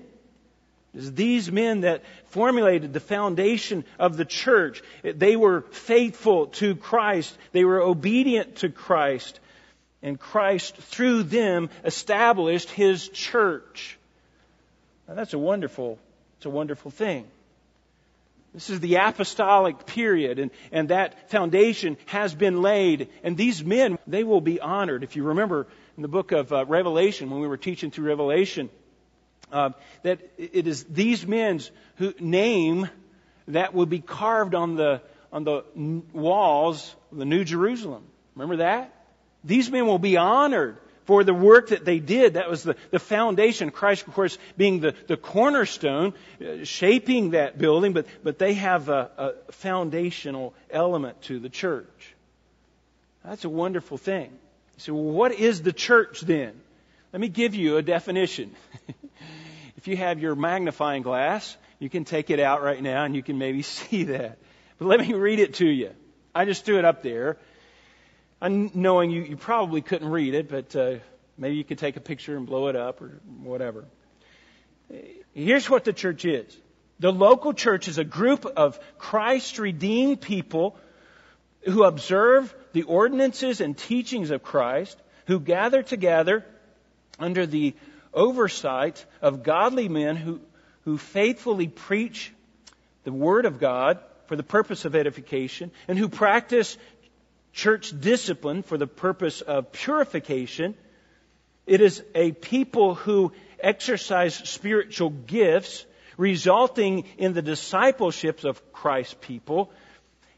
it 0.93 0.99
is 0.99 1.15
these 1.15 1.51
men 1.51 1.81
that 1.81 2.05
formulated 2.27 2.93
the 2.93 3.01
foundation 3.01 3.87
of 3.99 4.19
the 4.19 4.27
church. 4.27 4.83
They 5.03 5.35
were 5.35 5.63
faithful 5.63 6.49
to 6.59 6.77
Christ. 6.77 7.35
They 7.53 7.65
were 7.65 7.81
obedient 7.81 8.57
to 8.57 8.69
Christ. 8.69 9.41
And 10.03 10.21
Christ, 10.21 10.77
through 10.77 11.23
them, 11.23 11.71
established 11.87 12.69
His 12.69 13.09
church. 13.09 13.98
Now, 15.09 15.15
that's 15.15 15.33
a 15.33 15.39
wonderful, 15.39 15.99
it's 16.37 16.47
a 16.47 16.51
wonderful 16.51 16.91
thing. 16.91 17.27
This 18.55 18.71
is 18.71 18.81
the 18.81 18.97
apostolic 18.97 19.87
period, 19.87 20.39
and, 20.39 20.51
and 20.73 20.89
that 20.89 21.31
foundation 21.31 21.97
has 22.07 22.35
been 22.35 22.63
laid. 22.63 23.09
And 23.23 23.37
these 23.37 23.65
men, 23.65 23.99
they 24.07 24.25
will 24.25 24.41
be 24.41 24.61
honored. 24.61 25.03
If 25.03 25.17
you 25.17 25.25
remember 25.25 25.67
in 25.97 26.03
the 26.03 26.09
book 26.09 26.33
of 26.33 26.53
uh, 26.53 26.65
Revelation, 26.65 27.31
when 27.31 27.41
we 27.41 27.49
were 27.49 27.57
teaching 27.57 27.91
through 27.91 28.07
Revelation, 28.07 28.71
uh, 29.53 29.71
that 30.03 30.21
it 30.37 30.67
is 30.67 30.85
these 30.85 31.27
men's 31.27 31.71
who 31.97 32.15
name 32.19 32.89
that 33.49 33.75
will 33.75 33.87
be 33.87 34.01
carved 34.01 34.55
on 34.55 34.77
the 34.77 35.01
on 35.33 35.45
the 35.45 35.63
walls 36.13 36.95
of 37.13 37.19
the 37.19 37.25
New 37.25 37.45
Jerusalem. 37.45 38.03
Remember 38.35 38.57
that? 38.57 38.95
These 39.45 39.71
men 39.71 39.87
will 39.87 39.99
be 39.99 40.17
honored 40.17 40.79
for 41.09 41.25
the 41.25 41.33
work 41.33 41.69
that 41.69 41.87
they 41.87 42.01
did. 42.01 42.35
That 42.35 42.51
was 42.51 42.65
the, 42.65 42.77
the 42.91 42.99
foundation. 42.99 43.71
Christ, 43.71 44.07
of 44.07 44.13
course, 44.13 44.37
being 44.59 44.81
the, 44.81 44.95
the 45.07 45.17
cornerstone, 45.17 46.13
uh, 46.39 46.65
shaping 46.65 47.31
that 47.31 47.57
building, 47.57 47.95
but, 47.95 48.05
but 48.23 48.39
they 48.39 48.53
have 48.53 48.91
a, 48.91 49.11
a 49.17 49.53
foundational 49.53 50.53
element 50.69 51.23
to 51.23 51.39
the 51.39 51.49
church. 51.49 52.15
That's 53.25 53.47
a 53.47 53.49
wonderful 53.49 53.97
thing. 53.97 54.31
So, 54.77 54.93
well, 54.93 55.15
what 55.15 55.33
is 55.33 55.63
the 55.63 55.73
church 55.73 56.21
then? 56.21 56.53
Let 57.15 57.21
me 57.21 57.29
give 57.29 57.55
you 57.55 57.79
a 57.79 57.83
definition. 57.83 58.55
if 59.79 59.89
you 59.89 59.97
have 59.97 60.19
your 60.19 60.35
magnifying 60.35 61.03
glass, 61.03 61.57
you 61.79 61.89
can 61.89 62.05
take 62.05 62.29
it 62.29 62.39
out 62.39 62.63
right 62.63 62.83
now 62.83 63.05
and 63.05 63.17
you 63.17 63.23
can 63.23 63.39
maybe 63.39 63.63
see 63.79 64.05
that. 64.05 64.37
But 64.79 64.89
let 64.89 65.01
me 65.01 65.15
read 65.15 65.39
it 65.39 65.55
to 65.55 65.67
you. 65.67 65.93
I 66.35 66.45
just 66.45 66.67
threw 66.67 66.79
it 66.79 66.85
up 66.85 67.03
there 67.03 67.39
knowing 68.41 69.11
you, 69.11 69.23
you 69.23 69.37
probably 69.37 69.81
couldn't 69.81 70.09
read 70.09 70.35
it, 70.35 70.49
but 70.49 70.75
uh, 70.77 70.97
maybe 71.37 71.57
you 71.57 71.65
could 71.65 71.79
take 71.79 71.97
a 71.97 72.01
picture 72.01 72.37
and 72.37 72.47
blow 72.47 72.69
it 72.69 72.77
up 72.77 73.01
or 73.03 73.21
whatever. 73.43 73.85
Here's 75.35 75.69
what 75.69 75.85
the 75.85 75.93
church 75.93 76.25
is. 76.25 76.57
The 77.01 77.13
local 77.13 77.53
church 77.53 77.89
is 77.89 77.99
a 77.99 78.05
group 78.05 78.45
of 78.45 78.79
Christ 78.99 79.59
redeemed 79.59 80.21
people 80.21 80.77
who 81.63 81.85
observe 81.85 82.55
the 82.73 82.83
ordinances 82.83 83.61
and 83.61 83.77
teachings 83.77 84.31
of 84.31 84.43
Christ, 84.43 85.01
who 85.27 85.39
gather 85.39 85.83
together 85.83 86.45
under 87.19 87.47
the 87.47 87.75
oversight 88.15 89.05
of 89.21 89.43
godly 89.43 89.89
men 89.89 90.17
who, 90.17 90.41
who 90.85 90.99
faithfully 90.99 91.69
preach 91.69 92.33
the 93.05 93.13
Word 93.13 93.45
of 93.45 93.61
God 93.61 93.99
for 94.27 94.37
the 94.37 94.43
purpose 94.43 94.85
of 94.85 94.95
edification, 94.95 95.71
and 95.87 95.99
who 95.99 96.09
practice 96.09 96.77
church 97.59 97.93
discipline 98.01 98.63
for 98.63 98.79
the 98.79 98.87
purpose 98.87 99.41
of 99.41 99.73
purification. 99.73 100.77
It 101.67 101.81
is 101.81 102.03
a 102.15 102.31
people 102.31 102.95
who 102.95 103.33
exercise 103.59 104.37
spiritual 104.37 105.11
gifts, 105.11 105.85
resulting 106.17 107.05
in 107.19 107.33
the 107.33 107.43
discipleships 107.43 108.45
of 108.45 108.73
Christ's 108.73 109.17
people 109.21 109.73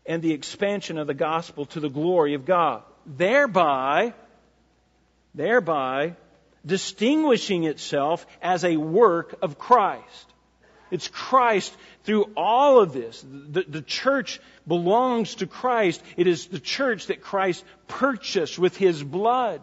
and 0.06 0.22
the 0.22 0.32
expansion 0.32 0.96
of 0.96 1.06
the 1.06 1.14
gospel 1.14 1.66
to 1.66 1.80
the 1.80 1.90
glory 1.90 2.32
of 2.34 2.46
God. 2.46 2.82
Thereby, 3.04 4.14
thereby 5.34 6.16
distinguishing 6.64 7.64
itself 7.64 8.26
as 8.40 8.64
a 8.64 8.78
work 8.78 9.36
of 9.42 9.58
Christ. 9.58 10.29
It's 10.90 11.08
Christ 11.08 11.74
through 12.04 12.30
all 12.36 12.80
of 12.80 12.92
this. 12.92 13.24
The, 13.28 13.64
the 13.66 13.82
church 13.82 14.40
belongs 14.66 15.36
to 15.36 15.46
Christ. 15.46 16.02
It 16.16 16.26
is 16.26 16.46
the 16.46 16.60
church 16.60 17.06
that 17.06 17.20
Christ 17.20 17.64
purchased 17.88 18.58
with 18.58 18.76
his 18.76 19.02
blood. 19.02 19.60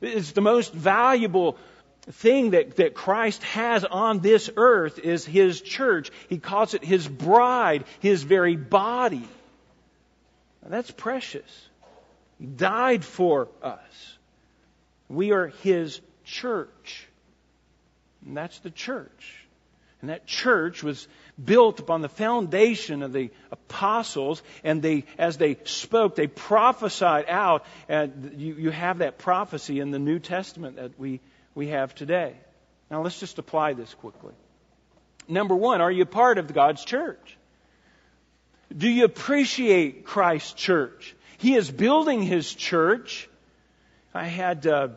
It's 0.00 0.32
the 0.32 0.40
most 0.40 0.72
valuable 0.72 1.58
thing 2.10 2.50
that, 2.50 2.76
that 2.76 2.94
Christ 2.94 3.42
has 3.44 3.84
on 3.84 4.20
this 4.20 4.50
earth 4.56 4.98
is 4.98 5.24
his 5.24 5.60
church. 5.60 6.10
He 6.28 6.38
calls 6.38 6.74
it 6.74 6.84
his 6.84 7.08
bride, 7.08 7.84
his 8.00 8.22
very 8.22 8.56
body. 8.56 9.28
Now, 10.62 10.68
that's 10.68 10.90
precious. 10.90 11.68
He 12.38 12.46
died 12.46 13.04
for 13.04 13.48
us. 13.62 14.18
We 15.08 15.32
are 15.32 15.48
his 15.48 16.00
church. 16.24 17.08
And 18.24 18.36
that's 18.36 18.58
the 18.60 18.70
church. 18.70 19.45
And 20.00 20.10
that 20.10 20.26
church 20.26 20.82
was 20.82 21.08
built 21.42 21.80
upon 21.80 22.02
the 22.02 22.08
foundation 22.08 23.02
of 23.02 23.12
the 23.12 23.30
apostles, 23.50 24.42
and 24.62 24.82
they, 24.82 25.04
as 25.18 25.38
they 25.38 25.56
spoke, 25.64 26.16
they 26.16 26.26
prophesied 26.26 27.26
out. 27.28 27.64
And 27.88 28.34
you, 28.36 28.54
you 28.54 28.70
have 28.70 28.98
that 28.98 29.18
prophecy 29.18 29.80
in 29.80 29.90
the 29.90 29.98
New 29.98 30.18
Testament 30.18 30.76
that 30.76 30.98
we, 30.98 31.20
we 31.54 31.68
have 31.68 31.94
today. 31.94 32.34
Now 32.90 33.02
let's 33.02 33.18
just 33.18 33.38
apply 33.38 33.72
this 33.72 33.92
quickly. 33.94 34.34
Number 35.28 35.56
one, 35.56 35.80
are 35.80 35.90
you 35.90 36.04
part 36.04 36.38
of 36.38 36.52
God's 36.52 36.84
church? 36.84 37.36
Do 38.76 38.88
you 38.88 39.04
appreciate 39.04 40.04
Christ's 40.04 40.52
church? 40.52 41.14
He 41.38 41.54
is 41.54 41.70
building 41.70 42.22
His 42.22 42.52
church. 42.52 43.28
I 44.14 44.24
had, 44.24 44.66
uh, 44.66 44.88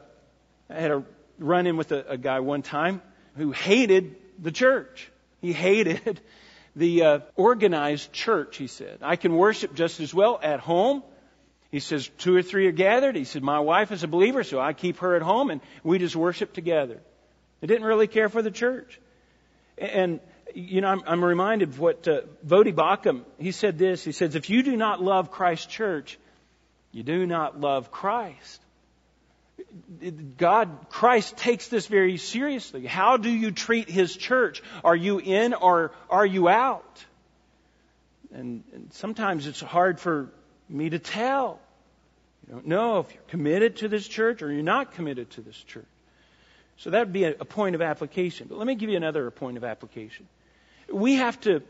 I 0.69 0.79
had 0.79 0.91
a 0.91 1.03
run 1.39 1.67
in 1.67 1.77
with 1.77 1.91
a, 1.91 2.11
a 2.11 2.17
guy 2.17 2.41
one 2.41 2.61
time 2.61 3.01
who 3.35 3.51
hated 3.51 4.15
the 4.41 4.51
church. 4.51 5.11
He 5.41 5.53
hated 5.53 6.19
the 6.75 7.03
uh, 7.03 7.19
organized 7.35 8.11
church, 8.11 8.57
he 8.57 8.67
said. 8.67 8.99
I 9.01 9.15
can 9.15 9.35
worship 9.35 9.73
just 9.73 9.99
as 9.99 10.13
well 10.13 10.39
at 10.41 10.59
home. 10.59 11.03
He 11.71 11.79
says, 11.79 12.09
two 12.17 12.35
or 12.35 12.41
three 12.41 12.67
are 12.67 12.71
gathered. 12.71 13.15
He 13.15 13.25
said, 13.25 13.43
my 13.43 13.59
wife 13.59 13.91
is 13.91 14.03
a 14.03 14.07
believer, 14.07 14.43
so 14.43 14.59
I 14.59 14.73
keep 14.73 14.97
her 14.97 15.15
at 15.15 15.21
home 15.21 15.51
and 15.51 15.61
we 15.83 15.99
just 15.99 16.15
worship 16.15 16.53
together. 16.53 16.99
He 17.61 17.67
didn't 17.67 17.85
really 17.85 18.07
care 18.07 18.29
for 18.29 18.41
the 18.41 18.51
church. 18.51 18.99
And, 19.77 20.19
you 20.55 20.81
know, 20.81 20.87
I'm, 20.87 21.03
I'm 21.05 21.23
reminded 21.23 21.69
of 21.69 21.79
what 21.79 22.07
uh, 22.07 22.21
Voddie 22.45 22.73
Baucham, 22.73 23.23
he 23.37 23.51
said 23.51 23.77
this. 23.77 24.03
He 24.03 24.11
says, 24.11 24.35
if 24.35 24.49
you 24.49 24.63
do 24.63 24.75
not 24.75 25.01
love 25.01 25.31
Christ's 25.31 25.67
church, 25.67 26.17
you 26.91 27.03
do 27.03 27.25
not 27.25 27.59
love 27.59 27.91
Christ. 27.91 28.61
God, 30.37 30.89
Christ 30.89 31.37
takes 31.37 31.67
this 31.67 31.87
very 31.87 32.17
seriously. 32.17 32.85
How 32.85 33.17
do 33.17 33.29
you 33.29 33.51
treat 33.51 33.89
His 33.89 34.15
church? 34.15 34.63
Are 34.83 34.95
you 34.95 35.19
in 35.19 35.53
or 35.53 35.91
are 36.09 36.25
you 36.25 36.49
out? 36.49 37.05
And, 38.33 38.63
and 38.73 38.93
sometimes 38.93 39.47
it's 39.47 39.59
hard 39.59 39.99
for 39.99 40.29
me 40.69 40.89
to 40.89 40.99
tell. 40.99 41.59
You 42.47 42.53
don't 42.53 42.67
know 42.67 42.99
if 42.99 43.13
you're 43.13 43.23
committed 43.27 43.77
to 43.77 43.87
this 43.87 44.07
church 44.07 44.41
or 44.41 44.51
you're 44.51 44.63
not 44.63 44.93
committed 44.93 45.29
to 45.31 45.41
this 45.41 45.57
church. 45.57 45.85
So 46.77 46.91
that 46.91 46.99
would 46.99 47.13
be 47.13 47.25
a, 47.25 47.31
a 47.39 47.45
point 47.45 47.75
of 47.75 47.81
application. 47.81 48.47
But 48.47 48.57
let 48.57 48.65
me 48.67 48.75
give 48.75 48.89
you 48.89 48.97
another 48.97 49.29
point 49.31 49.57
of 49.57 49.63
application. 49.63 50.27
We 50.91 51.15
have 51.15 51.39
to 51.41 51.61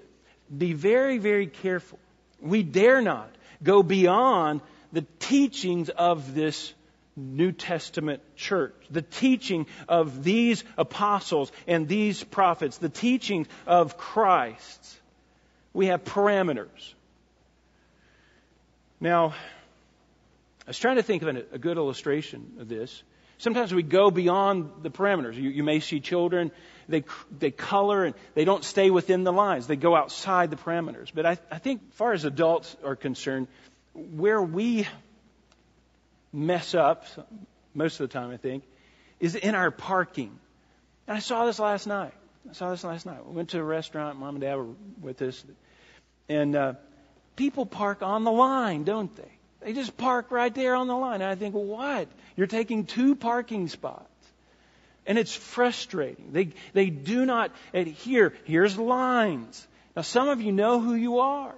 be 0.56 0.74
very, 0.74 1.18
very 1.18 1.48
careful. 1.48 2.00
We 2.42 2.64
dare 2.64 3.02
not 3.02 3.30
go 3.62 3.84
beyond 3.84 4.62
the 4.94 5.06
teachings 5.20 5.90
of 5.90 6.34
this 6.34 6.74
New 7.20 7.52
Testament 7.52 8.22
church, 8.36 8.76
the 8.90 9.02
teaching 9.02 9.68
of 9.88 10.24
these 10.24 10.64
apostles 10.78 11.52
and 11.68 11.88
these 11.88 12.24
prophets, 12.24 12.78
the 12.78 12.90
teaching 12.90 13.48
of 13.68 13.98
Christ. 13.98 14.98
We 15.74 15.88
have 15.88 16.04
parameters. 16.04 16.94
Now, 19.00 19.34
I 20.66 20.70
was 20.70 20.80
trying 20.80 20.98
to 20.98 21.04
think 21.04 21.24
of 21.24 21.36
a 21.52 21.58
good 21.58 21.78
illustration 21.78 22.58
of 22.60 22.68
this. 22.68 23.04
Sometimes 23.40 23.74
we 23.74 23.84
go 23.84 24.12
beyond 24.12 24.70
the 24.84 24.90
parameters. 24.90 25.36
You, 25.36 25.50
you, 25.50 25.64
may 25.64 25.80
see 25.80 26.02
children, 26.02 26.52
they, 26.90 27.06
they 27.38 27.52
color 27.52 28.04
and 28.04 28.14
they 28.36 28.44
don't 28.44 28.66
stay 28.66 28.90
within 28.90 29.24
the 29.24 29.32
lines. 29.32 29.66
They 29.66 29.78
go 29.78 29.96
outside 29.96 30.50
the 30.50 30.58
parameters. 30.58 31.10
But 31.14 31.26
I, 31.26 31.38
I 31.50 31.58
think, 31.58 31.82
as 31.90 31.96
far 31.96 32.12
as 32.12 32.26
adults 32.26 32.76
are 32.84 32.98
concerned, 32.98 33.48
where 33.94 34.42
we 34.42 34.86
mess 36.32 36.76
up, 36.76 37.06
most 37.74 38.00
of 38.00 38.10
the 38.10 38.14
time 38.14 38.32
I 38.32 38.38
think, 38.38 38.64
is 39.20 39.36
in 39.36 39.56
our 39.56 39.72
parking. 39.72 40.38
And 41.08 41.18
I 41.18 41.20
saw 41.20 41.46
this 41.46 41.60
last 41.60 41.88
night. 41.88 42.14
I 42.50 42.54
saw 42.54 42.72
this 42.72 42.84
last 42.84 43.06
night. 43.06 43.26
We 43.26 43.36
went 43.36 43.50
to 43.50 43.60
a 43.60 43.64
restaurant. 43.64 44.20
Mom 44.20 44.36
and 44.36 44.42
Dad 44.42 44.56
were 44.56 44.68
with 45.02 45.22
us. 45.22 45.44
And 46.28 46.56
uh, 46.56 46.74
people 47.36 47.66
park 47.66 48.02
on 48.02 48.24
the 48.24 48.32
line, 48.32 48.84
don't 48.84 49.14
they? 49.16 49.32
They 49.62 49.74
just 49.74 49.98
park 49.98 50.32
right 50.32 50.54
there 50.54 50.76
on 50.76 50.88
the 50.88 50.96
line. 50.96 51.22
And 51.22 51.30
I 51.30 51.36
think, 51.36 51.54
what? 51.54 52.08
You're 52.38 52.48
taking 52.48 52.86
two 52.86 53.16
parking 53.16 53.68
spots. 53.68 54.06
And 55.06 55.18
it's 55.18 55.34
frustrating. 55.34 56.32
They, 56.32 56.50
they 56.74 56.90
do 56.90 57.26
not 57.26 57.52
adhere. 57.74 58.34
Here's 58.46 58.78
lines. 58.78 59.68
Now, 59.96 60.04
some 60.04 60.30
of 60.30 60.42
you 60.42 60.52
know 60.52 60.80
who 60.80 60.94
you 60.94 61.20
are. 61.20 61.56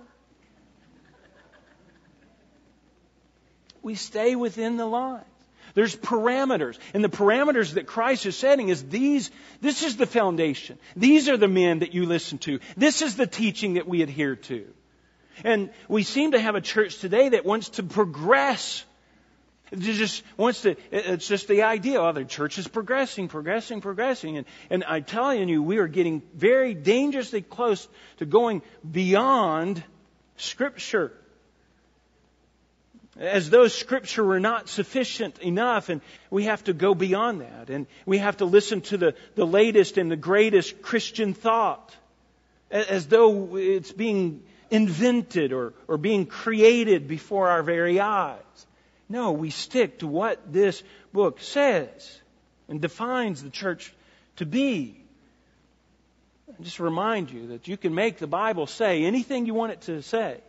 We 3.82 3.96
stay 3.96 4.36
within 4.36 4.78
the 4.78 4.86
lines. 4.86 5.26
There's 5.74 5.96
parameters. 5.96 6.78
And 6.94 7.04
the 7.04 7.10
parameters 7.10 7.74
that 7.74 7.88
Christ 7.88 8.26
is 8.26 8.36
setting 8.36 8.70
is 8.70 8.84
these, 8.84 9.32
this 9.62 9.84
is 9.84 9.98
the 9.98 10.06
foundation. 10.06 10.78
These 10.96 11.30
are 11.30 11.38
the 11.38 11.48
men 11.48 11.80
that 11.80 11.94
you 11.94 12.06
listen 12.06 12.38
to. 12.40 12.60
This 12.76 13.02
is 13.02 13.16
the 13.16 13.28
teaching 13.28 13.76
that 13.76 13.88
we 13.88 14.02
adhere 14.02 14.36
to. 14.36 14.68
And 15.44 15.70
we 15.88 16.04
seem 16.04 16.32
to 16.32 16.40
have 16.40 16.56
a 16.56 16.62
church 16.62 17.00
today 17.00 17.30
that 17.30 17.46
wants 17.46 17.70
to 17.70 17.84
progress. 17.84 18.84
Just 19.78 20.24
wants 20.36 20.64
to, 20.64 20.76
it's 20.92 21.28
just 21.28 21.48
the 21.48 21.64
idea, 21.64 22.02
oh, 22.02 22.12
the 22.12 22.26
church 22.26 22.58
is 22.58 22.68
progressing, 22.68 23.30
progressing, 23.30 23.80
progressing. 23.80 24.38
And, 24.38 24.46
and 24.70 24.84
I'm 24.84 25.06
telling 25.06 25.48
you, 25.48 25.64
we 25.64 25.78
are 25.78 25.88
getting 25.88 26.22
very 26.36 26.74
dangerously 26.74 27.42
close 27.42 27.88
to 28.18 28.26
going 28.26 28.62
beyond 28.90 29.82
Scripture 30.36 31.14
as 33.20 33.50
though 33.50 33.68
scripture 33.68 34.24
were 34.24 34.40
not 34.40 34.70
sufficient 34.70 35.40
enough 35.40 35.90
and 35.90 36.02
we 36.30 36.46
have 36.46 36.64
to 36.64 36.74
go 36.74 36.96
beyond 36.96 37.42
that 37.42 37.70
and 37.70 37.88
we 38.06 38.18
have 38.20 38.38
to 38.38 38.46
listen 38.46 38.82
to 38.82 38.98
the, 38.98 39.16
the 39.36 39.46
latest 39.46 39.98
and 39.98 40.10
the 40.10 40.16
greatest 40.16 40.82
Christian 40.82 41.34
thought 41.34 41.96
as 42.70 43.08
though 43.08 43.58
it's 43.58 43.92
being 43.92 44.44
invented 44.70 45.52
or, 45.52 45.74
or 45.88 45.98
being 45.98 46.26
created 46.26 47.08
before 47.08 47.50
our 47.50 47.64
very 47.64 48.00
eyes. 48.00 48.40
No, 49.10 49.34
we 49.34 49.50
stick 49.50 50.00
to 50.00 50.08
what 50.08 50.54
this 50.54 50.82
book 51.12 51.42
says 51.42 52.20
and 52.70 52.80
defines 52.80 53.44
the 53.44 53.50
church 53.50 53.94
to 54.38 54.46
be. 54.46 54.98
I 56.48 56.64
just 56.64 56.80
remind 56.80 57.30
you 57.30 57.48
that 57.48 57.68
you 57.68 57.76
can 57.76 57.94
make 57.94 58.20
the 58.20 58.28
Bible 58.28 58.68
say 58.68 59.04
anything 59.04 59.46
you 59.46 59.54
want 59.54 59.74
it 59.74 59.82
to 59.82 60.02
say. 60.02 60.40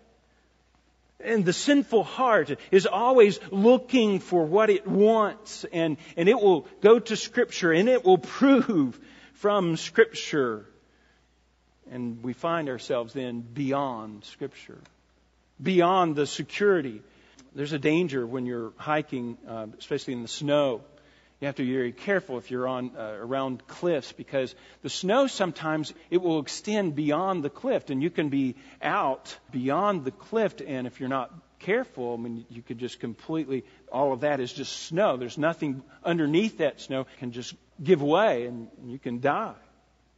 And 1.24 1.44
the 1.44 1.52
sinful 1.52 2.04
heart 2.04 2.58
is 2.70 2.86
always 2.86 3.38
looking 3.50 4.18
for 4.18 4.44
what 4.44 4.70
it 4.70 4.86
wants, 4.86 5.64
and, 5.72 5.96
and 6.16 6.28
it 6.28 6.34
will 6.34 6.66
go 6.80 6.98
to 6.98 7.16
Scripture 7.16 7.72
and 7.72 7.88
it 7.88 8.04
will 8.04 8.18
prove 8.18 8.98
from 9.34 9.76
Scripture. 9.76 10.66
And 11.90 12.22
we 12.22 12.32
find 12.32 12.68
ourselves 12.68 13.12
then 13.12 13.40
beyond 13.40 14.24
Scripture, 14.24 14.78
beyond 15.62 16.16
the 16.16 16.26
security. 16.26 17.02
There's 17.54 17.72
a 17.72 17.78
danger 17.78 18.26
when 18.26 18.46
you're 18.46 18.72
hiking, 18.76 19.36
uh, 19.46 19.66
especially 19.78 20.14
in 20.14 20.22
the 20.22 20.28
snow, 20.28 20.82
you 21.42 21.46
have 21.46 21.56
to 21.56 21.64
be 21.64 21.72
very 21.72 21.90
careful 21.90 22.38
if 22.38 22.52
you're 22.52 22.68
on 22.68 22.92
uh, 22.96 23.16
around 23.18 23.66
cliffs 23.66 24.12
because 24.12 24.54
the 24.82 24.88
snow 24.88 25.26
sometimes 25.26 25.92
it 26.08 26.22
will 26.22 26.38
extend 26.38 26.94
beyond 26.94 27.42
the 27.42 27.50
cliff 27.50 27.90
and 27.90 28.00
you 28.00 28.10
can 28.10 28.28
be 28.28 28.54
out 28.80 29.36
beyond 29.50 30.04
the 30.04 30.12
cliff 30.12 30.54
and 30.64 30.86
if 30.86 31.00
you're 31.00 31.08
not 31.08 31.34
careful, 31.58 32.14
I 32.14 32.22
mean 32.22 32.46
you 32.48 32.62
could 32.62 32.78
just 32.78 33.00
completely 33.00 33.64
all 33.90 34.12
of 34.12 34.20
that 34.20 34.38
is 34.38 34.52
just 34.52 34.84
snow. 34.84 35.16
There's 35.16 35.36
nothing 35.36 35.82
underneath 36.04 36.58
that 36.58 36.80
snow 36.80 37.08
can 37.18 37.32
just 37.32 37.56
give 37.82 38.00
way 38.00 38.46
and 38.46 38.68
you 38.86 39.00
can 39.00 39.18
die. 39.18 39.56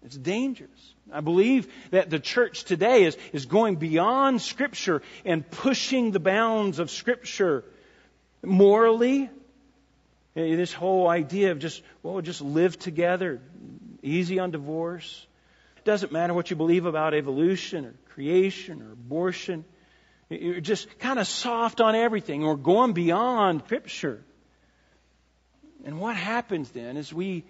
It's 0.04 0.18
dangerous. 0.18 0.94
I 1.10 1.22
believe 1.22 1.72
that 1.90 2.10
the 2.10 2.18
church 2.18 2.64
today 2.64 3.04
is, 3.04 3.16
is 3.32 3.46
going 3.46 3.76
beyond 3.76 4.42
Scripture 4.42 5.00
and 5.24 5.50
pushing 5.50 6.10
the 6.10 6.20
bounds 6.20 6.80
of 6.80 6.90
Scripture 6.90 7.64
morally, 8.42 9.30
Eh, 10.36 10.56
this 10.56 10.72
whole 10.72 11.08
idea 11.08 11.52
of 11.52 11.58
just, 11.58 11.82
well, 12.02 12.20
just 12.20 12.40
live 12.40 12.78
together, 12.78 13.40
easy 14.02 14.38
on 14.38 14.50
divorce. 14.50 15.26
It 15.78 15.84
doesn't 15.84 16.12
matter 16.12 16.34
what 16.34 16.50
you 16.50 16.56
believe 16.56 16.86
about 16.86 17.14
evolution 17.14 17.84
or 17.86 17.94
creation 18.10 18.82
or 18.82 18.92
abortion. 18.92 19.64
Eh, 20.30 20.36
you're 20.40 20.60
just 20.60 20.98
kind 20.98 21.18
of 21.18 21.26
soft 21.26 21.80
on 21.80 21.94
everything 21.94 22.44
or 22.44 22.56
going 22.56 22.92
beyond 22.92 23.62
Scripture. 23.64 24.22
And 25.84 26.00
what 26.00 26.16
happens 26.16 26.70
then 26.70 26.96
is 26.96 27.12
we, 27.12 27.44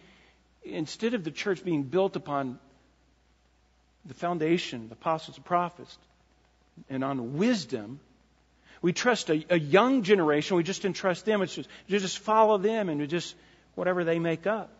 instead 0.64 1.14
of 1.14 1.24
the 1.24 1.30
church 1.30 1.64
being 1.64 1.84
built 1.84 2.16
upon 2.16 2.58
the 4.04 4.14
foundation, 4.14 4.88
the 4.88 4.94
apostles 4.94 5.36
and 5.36 5.46
prophets, 5.46 5.96
and 6.90 7.04
on 7.04 7.38
wisdom, 7.38 8.00
we 8.84 8.92
trust 8.92 9.30
a, 9.30 9.42
a 9.48 9.58
young 9.58 10.02
generation. 10.02 10.58
We 10.58 10.62
just 10.62 10.84
entrust 10.84 11.24
them. 11.24 11.40
It's 11.40 11.54
just, 11.54 11.70
just 11.88 12.18
follow 12.18 12.58
them 12.58 12.90
and 12.90 13.08
just 13.08 13.34
whatever 13.76 14.04
they 14.04 14.18
make 14.18 14.46
up. 14.46 14.70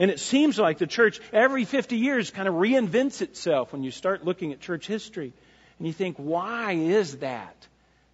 And 0.00 0.10
it 0.10 0.18
seems 0.18 0.58
like 0.58 0.78
the 0.78 0.88
church 0.88 1.20
every 1.32 1.64
50 1.64 1.96
years 1.96 2.32
kind 2.32 2.48
of 2.48 2.54
reinvents 2.54 3.22
itself 3.22 3.72
when 3.72 3.84
you 3.84 3.92
start 3.92 4.24
looking 4.24 4.50
at 4.52 4.58
church 4.58 4.88
history. 4.88 5.32
And 5.78 5.86
you 5.86 5.92
think, 5.92 6.16
why 6.16 6.72
is 6.72 7.18
that? 7.18 7.54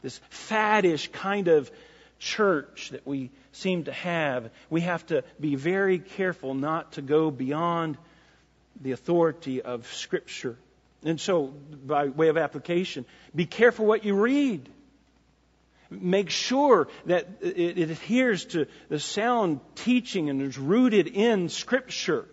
This 0.02 0.20
faddish 0.50 1.10
kind 1.12 1.48
of 1.48 1.70
church 2.18 2.90
that 2.90 3.06
we 3.06 3.30
seem 3.52 3.84
to 3.84 3.92
have. 3.92 4.50
We 4.68 4.82
have 4.82 5.06
to 5.06 5.24
be 5.40 5.54
very 5.54 5.98
careful 5.98 6.52
not 6.52 6.92
to 6.92 7.00
go 7.00 7.30
beyond 7.30 7.96
the 8.82 8.92
authority 8.92 9.62
of 9.62 9.90
Scripture. 9.94 10.58
And 11.06 11.18
so, 11.18 11.46
by 11.46 12.08
way 12.08 12.28
of 12.28 12.36
application, 12.36 13.06
be 13.34 13.46
careful 13.46 13.86
what 13.86 14.04
you 14.04 14.14
read. 14.14 14.68
Make 16.00 16.30
sure 16.30 16.88
that 17.06 17.28
it, 17.40 17.78
it 17.78 17.90
adheres 17.90 18.44
to 18.46 18.66
the 18.88 18.98
sound 18.98 19.60
teaching 19.74 20.30
and 20.30 20.42
is 20.42 20.58
rooted 20.58 21.06
in 21.08 21.48
Scripture. 21.48 22.26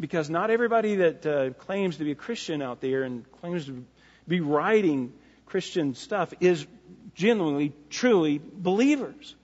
Because 0.00 0.30
not 0.30 0.50
everybody 0.50 0.96
that 0.96 1.26
uh, 1.26 1.50
claims 1.64 1.96
to 1.96 2.04
be 2.04 2.12
a 2.12 2.14
Christian 2.14 2.62
out 2.62 2.80
there 2.80 3.02
and 3.02 3.24
claims 3.40 3.66
to 3.66 3.84
be 4.28 4.40
writing 4.40 5.12
Christian 5.46 5.94
stuff 5.94 6.32
is 6.40 6.66
genuinely, 7.14 7.72
truly 7.90 8.40
believers. 8.40 9.34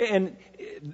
And 0.00 0.36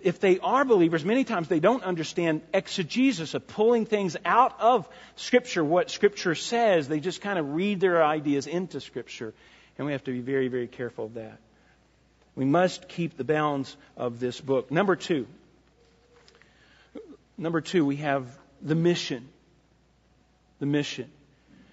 if 0.02 0.20
they 0.20 0.38
are 0.40 0.64
believers, 0.64 1.04
many 1.04 1.24
times 1.24 1.48
they 1.48 1.60
don't 1.60 1.82
understand 1.82 2.42
exegesis 2.52 3.34
of 3.34 3.46
pulling 3.46 3.86
things 3.86 4.16
out 4.24 4.60
of 4.60 4.88
Scripture, 5.16 5.64
what 5.64 5.90
Scripture 5.90 6.34
says. 6.34 6.88
They 6.88 7.00
just 7.00 7.20
kind 7.20 7.38
of 7.38 7.54
read 7.54 7.80
their 7.80 8.04
ideas 8.04 8.46
into 8.46 8.80
Scripture. 8.80 9.32
And 9.80 9.86
we 9.86 9.92
have 9.92 10.04
to 10.04 10.12
be 10.12 10.20
very, 10.20 10.48
very 10.48 10.66
careful 10.66 11.06
of 11.06 11.14
that. 11.14 11.38
We 12.34 12.44
must 12.44 12.86
keep 12.86 13.16
the 13.16 13.24
bounds 13.24 13.74
of 13.96 14.20
this 14.20 14.38
book. 14.38 14.70
Number 14.70 14.94
two. 14.94 15.26
Number 17.38 17.62
two, 17.62 17.86
we 17.86 17.96
have 17.96 18.26
the 18.60 18.74
mission. 18.74 19.26
The 20.58 20.66
mission. 20.66 21.10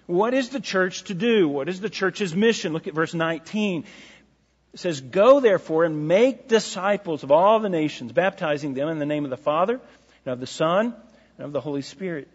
What 0.06 0.32
is 0.32 0.48
the 0.48 0.58
church 0.58 1.04
to 1.04 1.14
do? 1.14 1.50
What 1.50 1.68
is 1.68 1.82
the 1.82 1.90
church's 1.90 2.34
mission? 2.34 2.72
Look 2.72 2.86
at 2.86 2.94
verse 2.94 3.12
19. 3.12 3.84
It 4.72 4.80
says, 4.80 5.02
Go 5.02 5.40
therefore 5.40 5.84
and 5.84 6.08
make 6.08 6.48
disciples 6.48 7.24
of 7.24 7.30
all 7.30 7.60
the 7.60 7.68
nations, 7.68 8.12
baptizing 8.12 8.72
them 8.72 8.88
in 8.88 8.98
the 8.98 9.04
name 9.04 9.24
of 9.24 9.30
the 9.30 9.36
Father, 9.36 9.82
and 10.24 10.32
of 10.32 10.40
the 10.40 10.46
Son, 10.46 10.94
and 11.36 11.44
of 11.44 11.52
the 11.52 11.60
Holy 11.60 11.82
Spirit, 11.82 12.28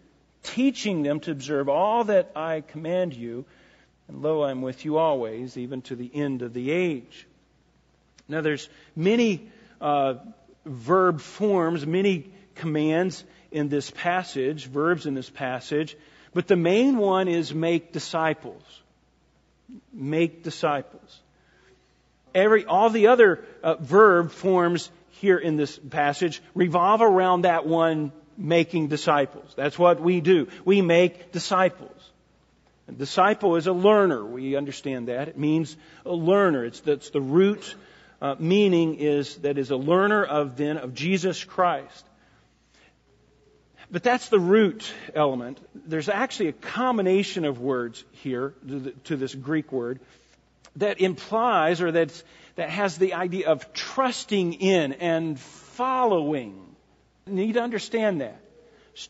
teaching 0.44 1.02
them 1.02 1.18
to 1.18 1.32
observe 1.32 1.68
all 1.68 2.04
that 2.04 2.30
I 2.36 2.60
command 2.60 3.12
you. 3.12 3.44
And 4.08 4.22
lo, 4.22 4.44
I'm 4.44 4.62
with 4.62 4.84
you 4.84 4.98
always, 4.98 5.56
even 5.56 5.82
to 5.82 5.96
the 5.96 6.10
end 6.12 6.42
of 6.42 6.52
the 6.52 6.70
age. 6.70 7.26
Now, 8.28 8.40
there's 8.40 8.68
many 8.94 9.50
uh, 9.80 10.14
verb 10.64 11.20
forms, 11.20 11.86
many 11.86 12.30
commands 12.54 13.24
in 13.50 13.68
this 13.68 13.90
passage, 13.90 14.66
verbs 14.66 15.06
in 15.06 15.14
this 15.14 15.30
passage, 15.30 15.96
but 16.32 16.48
the 16.48 16.56
main 16.56 16.96
one 16.96 17.28
is 17.28 17.54
make 17.54 17.92
disciples. 17.92 18.62
Make 19.92 20.42
disciples. 20.42 21.20
every, 22.34 22.64
all 22.66 22.90
the 22.90 23.06
other 23.08 23.44
uh, 23.62 23.76
verb 23.76 24.30
forms 24.30 24.90
here 25.10 25.38
in 25.38 25.56
this 25.56 25.78
passage 25.78 26.42
revolve 26.54 27.00
around 27.00 27.42
that 27.42 27.66
one 27.66 28.12
making 28.36 28.88
disciples. 28.88 29.52
That's 29.56 29.78
what 29.78 30.00
we 30.00 30.20
do. 30.20 30.48
We 30.64 30.82
make 30.82 31.30
disciples. 31.32 32.10
A 32.88 32.92
disciple 32.92 33.56
is 33.56 33.66
a 33.66 33.72
learner. 33.72 34.24
We 34.24 34.56
understand 34.56 35.08
that. 35.08 35.28
It 35.28 35.38
means 35.38 35.76
a 36.04 36.12
learner. 36.12 36.64
It's, 36.64 36.80
that's 36.80 37.10
the 37.10 37.20
root 37.20 37.74
uh, 38.20 38.36
meaning 38.38 38.96
is 38.96 39.36
that 39.38 39.58
is 39.58 39.70
a 39.70 39.76
learner 39.76 40.24
of 40.24 40.56
then 40.56 40.76
of 40.78 40.94
Jesus 40.94 41.44
Christ. 41.44 42.04
But 43.90 44.02
that's 44.02 44.28
the 44.28 44.40
root 44.40 44.90
element. 45.14 45.60
There's 45.74 46.08
actually 46.08 46.48
a 46.48 46.52
combination 46.52 47.44
of 47.44 47.60
words 47.60 48.04
here 48.12 48.54
to, 48.66 48.80
the, 48.80 48.90
to 49.04 49.16
this 49.16 49.34
Greek 49.34 49.70
word 49.70 50.00
that 50.76 51.00
implies 51.00 51.80
or 51.80 51.92
that's, 51.92 52.24
that 52.56 52.70
has 52.70 52.98
the 52.98 53.14
idea 53.14 53.48
of 53.48 53.72
trusting 53.72 54.54
in 54.54 54.94
and 54.94 55.38
following. 55.38 56.60
You 57.26 57.34
need 57.34 57.54
to 57.54 57.62
understand 57.62 58.20
that. 58.20 58.40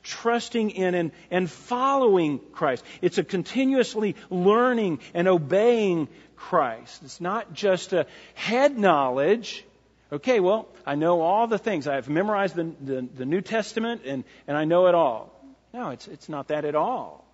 Trusting 0.02 0.70
in 0.70 0.94
and, 0.94 1.12
and 1.30 1.50
following 1.50 2.40
Christ. 2.52 2.84
It's 3.02 3.18
a 3.18 3.24
continuously 3.24 4.16
learning 4.30 5.00
and 5.12 5.28
obeying 5.28 6.08
Christ. 6.36 7.02
It's 7.04 7.20
not 7.20 7.52
just 7.52 7.92
a 7.92 8.06
head 8.34 8.78
knowledge. 8.78 9.64
Okay, 10.12 10.40
well, 10.40 10.68
I 10.86 10.94
know 10.94 11.20
all 11.20 11.46
the 11.46 11.58
things. 11.58 11.86
I've 11.86 12.08
memorized 12.08 12.54
the, 12.54 12.72
the, 12.80 13.08
the 13.14 13.24
New 13.24 13.40
Testament 13.40 14.02
and, 14.06 14.24
and 14.46 14.56
I 14.56 14.64
know 14.64 14.86
it 14.86 14.94
all. 14.94 15.34
No, 15.72 15.90
it's, 15.90 16.06
it's 16.06 16.28
not 16.28 16.48
that 16.48 16.64
at 16.64 16.74
all. 16.74 17.24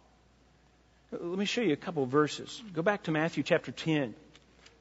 Let 1.13 1.39
me 1.39 1.45
show 1.45 1.61
you 1.61 1.73
a 1.73 1.77
couple 1.77 2.07
verses. 2.07 2.63
Go 2.73 2.83
back 2.83 3.05
to 3.05 3.11
Matthew 3.11 3.43
chapter 3.43 3.73
10. 3.73 4.15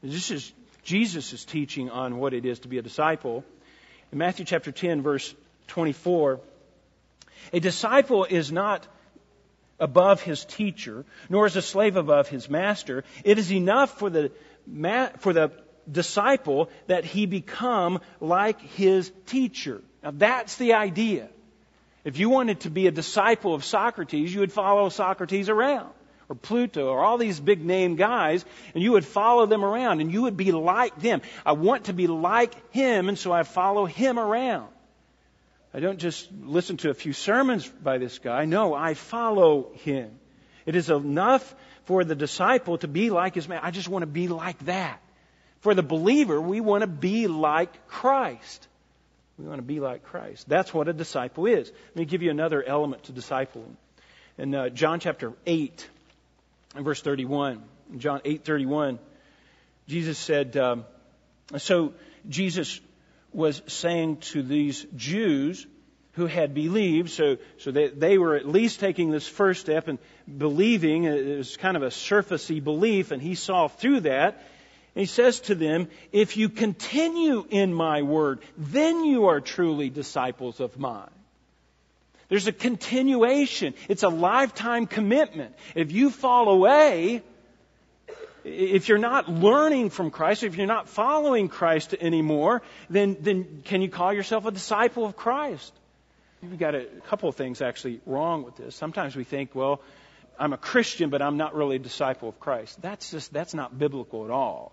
This 0.03 0.32
is 0.32 0.53
Jesus' 0.84 1.43
teaching 1.43 1.89
on 1.89 2.17
what 2.17 2.34
it 2.34 2.45
is 2.45 2.60
to 2.60 2.67
be 2.67 2.77
a 2.77 2.82
disciple. 2.82 3.43
In 4.12 4.17
Matthew 4.17 4.45
chapter 4.45 4.71
10, 4.71 5.01
verse 5.01 5.34
24, 5.67 6.39
a 7.54 7.60
disciple 7.60 8.25
is 8.25 8.52
not 8.52 8.88
above 9.80 10.21
his 10.21 10.43
teacher, 10.45 11.06
nor 11.30 11.45
is 11.45 11.56
a 11.56 11.62
slave 11.62 11.95
above 11.95 12.28
his 12.28 12.49
master. 12.49 13.04
It 13.23 13.39
is 13.39 13.52
enough 13.52 13.97
for 13.97 14.10
the, 14.10 14.32
for 15.19 15.34
the 15.34 15.52
disciple 15.89 16.69
that 16.88 17.06
he 17.06 17.25
become 17.25 18.02
like 18.19 18.60
his 18.62 19.12
teacher. 19.25 19.82
Now 20.04 20.12
that's 20.12 20.56
the 20.58 20.73
idea. 20.73 21.30
If 22.04 22.17
you 22.17 22.30
wanted 22.30 22.62
to 22.62 22.69
be 22.69 22.88
a 22.88 22.91
disciple 22.91 23.54
of 23.54 23.65
Socrates, 23.65 24.34
you 24.34 24.41
would 24.41 24.52
follow 24.52 24.89
Socrates 24.89 25.49
around 25.49 25.89
or 26.30 26.36
Plato 26.36 26.88
or 26.88 27.04
all 27.04 27.17
these 27.17 27.39
big 27.39 27.63
name 27.63 27.95
guys, 27.95 28.45
and 28.73 28.84
you 28.84 28.93
would 28.93 29.06
follow 29.06 29.45
them 29.45 29.65
around 29.65 29.99
and 29.99 30.12
you 30.12 30.23
would 30.23 30.38
be 30.38 30.52
like 30.52 30.99
them. 31.02 31.21
I 31.45 31.54
want 31.54 31.86
to 31.86 31.93
be 31.93 32.08
like 32.08 32.71
him, 32.71 33.10
and 33.10 33.17
so 33.17 33.32
I 33.32 33.43
follow 33.43 33.86
him 33.86 34.17
around. 34.19 34.69
I 35.73 35.79
don't 35.79 35.99
just 35.99 36.29
listen 36.32 36.77
to 36.77 36.89
a 36.89 36.93
few 36.93 37.13
sermons 37.13 37.67
by 37.67 37.99
this 37.99 38.19
guy. 38.19 38.45
No, 38.45 38.73
I 38.73 38.95
follow 38.95 39.71
him. 39.73 40.12
It 40.65 40.75
is 40.75 40.89
enough 40.89 41.55
for 41.86 42.03
the 42.03 42.15
disciple 42.15 42.77
to 42.79 42.88
be 42.88 43.10
like 43.10 43.36
his 43.36 43.47
man. 43.47 43.62
I 43.63 43.71
just 43.71 43.88
want 43.88 44.03
to 44.03 44.08
be 44.08 44.27
like 44.27 44.58
that. 44.65 45.01
For 45.62 45.75
the 45.75 45.84
believer, 45.84 46.39
we 46.39 46.62
want 46.62 46.82
to 46.82 46.88
be 46.88 47.27
like 47.27 47.88
Christ. 47.88 48.67
We 49.38 49.45
want 49.45 49.60
to 49.60 49.63
be 49.63 49.79
like 49.79 50.03
Christ. 50.03 50.47
That's 50.49 50.73
what 50.73 50.88
a 50.88 50.93
disciple 50.93 51.45
is. 51.45 51.71
Let 51.89 51.95
me 51.95 52.05
give 52.05 52.21
you 52.21 52.32
another 52.32 52.63
element 52.63 53.03
to 53.03 53.12
discipling. 53.13 53.75
In 54.38 54.55
uh, 54.55 54.69
John 54.69 54.99
chapter 54.99 55.34
8, 55.45 55.89
in 56.77 56.84
verse 56.84 57.01
31, 57.01 57.63
John 57.97 58.21
8:31, 58.21 58.99
Jesus 59.88 60.17
said, 60.17 60.55
um, 60.58 60.86
so 61.58 61.93
Jesus 62.27 62.79
was 63.34 63.62
saying 63.68 64.18
to 64.18 64.42
these 64.42 64.86
Jews 64.96 65.65
who 66.13 66.26
had 66.26 66.54
believed, 66.54 67.10
so, 67.10 67.38
so 67.60 67.72
they, 67.72 67.88
they 67.88 68.18
were 68.18 68.36
at 68.36 68.48
least 68.48 68.80
taking 68.80 69.12
this 69.12 69.28
first 69.28 69.62
step 69.62 69.88
and 69.88 70.00
believing. 70.38 71.06
It 71.06 71.38
was 71.38 71.56
kind 71.58 71.78
of 71.78 71.84
a 71.84 71.88
surfacey 71.88 72.63
belief, 72.63 73.12
and 73.12 73.22
he 73.22 73.36
saw 73.36 73.68
through 73.68 74.02
that. 74.02 74.36
And 74.96 75.02
he 75.02 75.06
says 75.06 75.39
to 75.42 75.56
them, 75.56 75.88
If 76.12 76.36
you 76.36 76.50
continue 76.50 77.46
in 77.50 77.74
my 77.74 78.02
word, 78.02 78.39
then 78.58 79.06
you 79.06 79.28
are 79.28 79.39
truly 79.39 79.89
disciples 79.89 80.60
of 80.60 80.78
mine. 80.80 81.10
There's 82.28 82.48
a 82.48 82.52
continuation. 82.52 83.74
It's 83.88 84.04
a 84.04 84.10
lifetime 84.10 84.88
commitment. 84.88 85.56
If 85.74 85.92
you 85.92 86.10
fall 86.10 86.50
away, 86.50 87.24
if 88.43 88.89
you're 88.89 88.97
not 88.97 89.30
learning 89.30 89.89
from 89.89 90.12
Christ, 90.12 90.43
if 90.43 90.56
you're 90.56 90.67
not 90.67 90.89
following 90.89 91.47
Christ 91.47 91.95
anymore, 91.99 92.62
then, 92.89 93.17
then 93.21 93.62
can 93.65 93.82
you 93.82 93.89
call 93.89 94.13
yourself 94.13 94.45
a 94.45 94.52
disciple 94.52 95.06
of 95.06 95.15
Christ? 95.15 95.73
We've 96.41 96.58
got 96.58 96.75
a 96.75 96.86
couple 97.08 97.28
of 97.28 97.36
things 97.36 97.62
actually 97.62 97.99
wrong 98.06 98.43
with 98.43 98.56
this. 98.56 98.75
Sometimes 98.75 99.15
we 99.15 99.25
think, 99.25 99.54
well, 99.54 99.82
I'm 100.39 100.54
a 100.54 100.58
Christian, 100.58 101.10
but 101.10 101.21
I'm 101.21 101.36
not 101.36 101.54
really 101.54 101.75
a 101.75 101.80
disciple 101.80 102.30
of 102.30 102.39
Christ. 102.39 102.82
That's 102.82 103.12
just, 103.12 103.34
that's 103.34 103.54
not 103.54 103.78
biblical 103.78 104.23
at 104.23 104.32
all. 104.32 104.71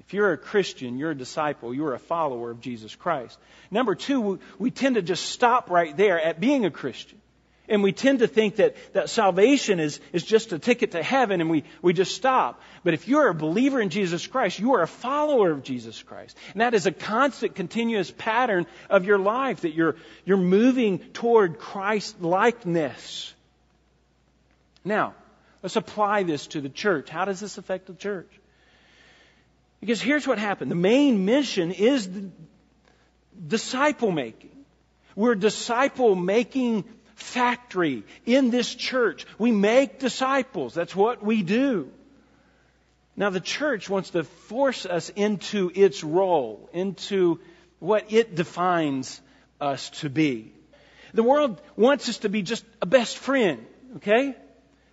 If 0.00 0.12
you're 0.12 0.32
a 0.32 0.38
Christian, 0.38 0.98
you're 0.98 1.12
a 1.12 1.16
disciple, 1.16 1.72
you're 1.72 1.94
a 1.94 1.98
follower 1.98 2.50
of 2.50 2.60
Jesus 2.60 2.94
Christ. 2.94 3.38
Number 3.70 3.94
two, 3.94 4.38
we 4.58 4.70
tend 4.70 4.96
to 4.96 5.02
just 5.02 5.24
stop 5.26 5.70
right 5.70 5.96
there 5.96 6.20
at 6.20 6.38
being 6.38 6.66
a 6.66 6.70
Christian. 6.70 7.18
And 7.68 7.82
we 7.82 7.92
tend 7.92 8.18
to 8.18 8.26
think 8.26 8.56
that, 8.56 8.76
that 8.92 9.08
salvation 9.08 9.80
is, 9.80 9.98
is 10.12 10.22
just 10.22 10.52
a 10.52 10.58
ticket 10.58 10.90
to 10.90 11.02
heaven 11.02 11.40
and 11.40 11.48
we, 11.48 11.64
we 11.80 11.94
just 11.94 12.14
stop. 12.14 12.60
But 12.82 12.92
if 12.92 13.08
you're 13.08 13.28
a 13.28 13.34
believer 13.34 13.80
in 13.80 13.88
Jesus 13.88 14.26
Christ, 14.26 14.58
you 14.58 14.74
are 14.74 14.82
a 14.82 14.86
follower 14.86 15.50
of 15.50 15.62
Jesus 15.62 16.02
Christ. 16.02 16.36
And 16.52 16.60
that 16.60 16.74
is 16.74 16.86
a 16.86 16.92
constant, 16.92 17.54
continuous 17.54 18.10
pattern 18.10 18.66
of 18.90 19.06
your 19.06 19.18
life 19.18 19.62
that 19.62 19.72
you're, 19.72 19.96
you're 20.26 20.36
moving 20.36 20.98
toward 20.98 21.58
Christ 21.58 22.20
likeness. 22.20 23.32
Now, 24.84 25.14
let's 25.62 25.76
apply 25.76 26.24
this 26.24 26.48
to 26.48 26.60
the 26.60 26.68
church. 26.68 27.08
How 27.08 27.24
does 27.24 27.40
this 27.40 27.56
affect 27.56 27.86
the 27.86 27.94
church? 27.94 28.28
Because 29.80 30.02
here's 30.02 30.26
what 30.26 30.38
happened. 30.38 30.70
The 30.70 30.76
main 30.76 31.24
mission 31.24 31.72
is 31.72 32.08
disciple 33.46 34.10
making. 34.10 34.50
We're 35.16 35.34
disciple 35.34 36.14
making 36.14 36.84
factory 37.14 38.04
in 38.26 38.50
this 38.50 38.74
church. 38.74 39.26
We 39.38 39.52
make 39.52 39.98
disciples. 39.98 40.74
That's 40.74 40.94
what 40.94 41.22
we 41.22 41.42
do. 41.42 41.90
Now 43.16 43.30
the 43.30 43.40
church 43.40 43.88
wants 43.88 44.10
to 44.10 44.24
force 44.24 44.86
us 44.86 45.08
into 45.10 45.70
its 45.74 46.02
role, 46.02 46.68
into 46.72 47.40
what 47.78 48.12
it 48.12 48.34
defines 48.34 49.20
us 49.60 49.90
to 49.90 50.10
be. 50.10 50.52
The 51.12 51.22
world 51.22 51.60
wants 51.76 52.08
us 52.08 52.18
to 52.18 52.28
be 52.28 52.42
just 52.42 52.64
a 52.82 52.86
best 52.86 53.18
friend, 53.18 53.64
okay? 53.96 54.34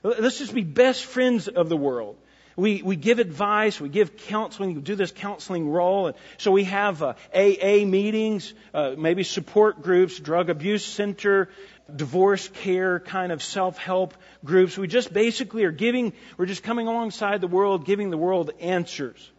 Let's 0.03 0.38
just 0.38 0.53
be 0.53 0.63
best 0.63 1.05
friends 1.05 1.47
of 1.47 1.67
the 1.67 1.77
world. 1.77 2.17
We, 2.55 2.81
we 2.81 2.95
give 2.95 3.19
advice, 3.19 3.79
we 3.79 3.89
give 3.89 4.17
counseling, 4.17 4.75
we 4.75 4.81
do 4.81 4.95
this 4.95 5.12
counseling 5.12 5.69
role. 5.69 6.07
And 6.07 6.15
so 6.38 6.51
we 6.51 6.65
have 6.65 7.01
uh, 7.01 7.13
AA 7.34 7.86
meetings, 7.86 8.53
uh, 8.73 8.95
maybe 8.97 9.23
support 9.23 9.81
groups, 9.81 10.19
drug 10.19 10.49
abuse 10.49 10.86
center, 10.86 11.49
divorce 11.97 12.47
care 12.47 12.99
kind 12.99 13.32
of 13.32 13.41
self-help 13.43 14.13
groups. 14.43 14.77
We 14.77 14.88
just 14.88 15.13
basically 15.13 15.63
are 15.63 15.71
giving, 15.71 16.13
we're 16.38 16.45
just 16.45 16.63
coming 16.63 16.88
alongside 16.88 17.41
the 17.41 17.47
world, 17.47 17.86
giving 17.86 18.10
the 18.10 18.17
world 18.17 18.51
answers. 18.60 19.30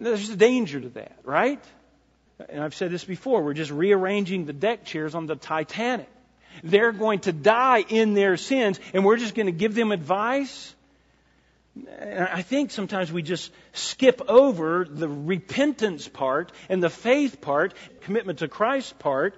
There's 0.00 0.28
a 0.30 0.36
danger 0.36 0.80
to 0.80 0.88
that, 0.90 1.18
right? 1.22 1.62
And 2.48 2.62
I've 2.62 2.74
said 2.74 2.90
this 2.90 3.04
before, 3.04 3.42
we're 3.42 3.54
just 3.54 3.70
rearranging 3.70 4.44
the 4.44 4.52
deck 4.52 4.84
chairs 4.84 5.14
on 5.14 5.26
the 5.26 5.36
Titanic. 5.36 6.08
They're 6.62 6.92
going 6.92 7.20
to 7.20 7.32
die 7.32 7.84
in 7.88 8.14
their 8.14 8.36
sins, 8.36 8.78
and 8.92 9.04
we're 9.04 9.16
just 9.16 9.34
going 9.34 9.46
to 9.46 9.52
give 9.52 9.74
them 9.74 9.92
advice. 9.92 10.74
And 11.98 12.28
I 12.28 12.42
think 12.42 12.70
sometimes 12.70 13.12
we 13.12 13.22
just 13.22 13.52
skip 13.72 14.22
over 14.28 14.84
the 14.88 15.08
repentance 15.08 16.06
part 16.06 16.52
and 16.68 16.82
the 16.82 16.90
faith 16.90 17.40
part, 17.40 17.74
commitment 18.02 18.40
to 18.40 18.48
Christ 18.48 18.98
part, 18.98 19.34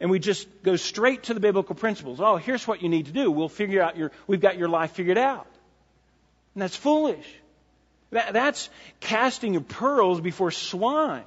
and 0.00 0.10
we 0.10 0.18
just 0.18 0.48
go 0.62 0.76
straight 0.76 1.24
to 1.24 1.34
the 1.34 1.40
biblical 1.40 1.74
principles. 1.74 2.20
Oh, 2.20 2.36
here's 2.36 2.66
what 2.66 2.82
you 2.82 2.88
need 2.88 3.06
to 3.06 3.12
do. 3.12 3.30
We'll 3.30 3.48
figure 3.48 3.82
out 3.82 3.96
your, 3.96 4.10
we've 4.26 4.40
got 4.40 4.58
your 4.58 4.68
life 4.68 4.92
figured 4.92 5.18
out. 5.18 5.46
And 6.54 6.62
that's 6.62 6.76
foolish. 6.76 7.26
That, 8.10 8.32
that's 8.32 8.68
casting 9.00 9.54
your 9.54 9.62
pearls 9.62 10.20
before 10.20 10.50
swine. 10.50 11.24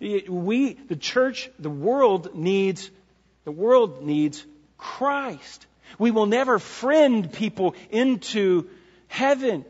We, 0.00 0.74
the 0.74 0.96
church, 0.96 1.50
the 1.58 1.70
world 1.70 2.34
needs, 2.34 2.90
the 3.44 3.52
world 3.52 4.04
needs 4.04 4.44
Christ. 4.76 5.66
We 5.98 6.10
will 6.10 6.26
never 6.26 6.58
friend 6.58 7.32
people 7.32 7.74
into 7.90 8.68
heaven. 9.08 9.64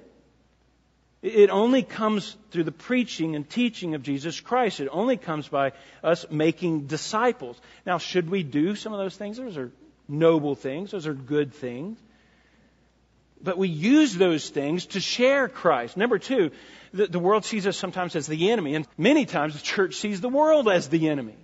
It 1.22 1.50
only 1.50 1.85
comes 1.85 2.37
through 2.50 2.64
the 2.64 2.72
preaching 2.72 3.37
and 3.37 3.48
teaching 3.48 3.94
of 3.94 4.02
Jesus 4.02 4.40
Christ. 4.40 4.80
It 4.80 4.88
only 4.90 5.16
comes 5.16 5.46
by 5.46 5.72
us 6.02 6.26
making 6.30 6.88
disciples. 6.88 7.61
Now, 7.87 7.98
should 7.98 8.28
we 8.28 8.42
do 8.42 8.74
some 8.74 8.92
of 8.92 8.98
those 8.98 9.16
things? 9.16 9.37
Those 9.37 9.56
are 9.56 9.70
noble 10.08 10.56
things. 10.56 10.90
Those 10.90 11.06
are 11.06 11.14
good 11.14 11.54
things. 11.54 11.98
but 13.42 13.58
we 13.58 13.68
use 13.68 14.14
those 14.14 14.48
things 14.48 14.87
to 14.87 15.00
share 15.00 15.48
Christ. 15.48 15.96
Number 15.96 16.18
two, 16.18 16.52
the, 16.94 17.06
the 17.06 17.18
world 17.18 17.44
sees 17.44 17.66
us 17.66 17.76
sometimes 17.76 18.14
as 18.14 18.26
the 18.26 18.50
enemy, 18.50 18.74
and 18.74 18.87
many 18.96 19.26
times 19.26 19.54
the 19.54 19.62
church 19.62 19.96
sees 19.96 20.20
the 20.20 20.28
world 20.28 20.68
as 20.68 20.88
the 20.88 21.08
enemy. 21.08 21.37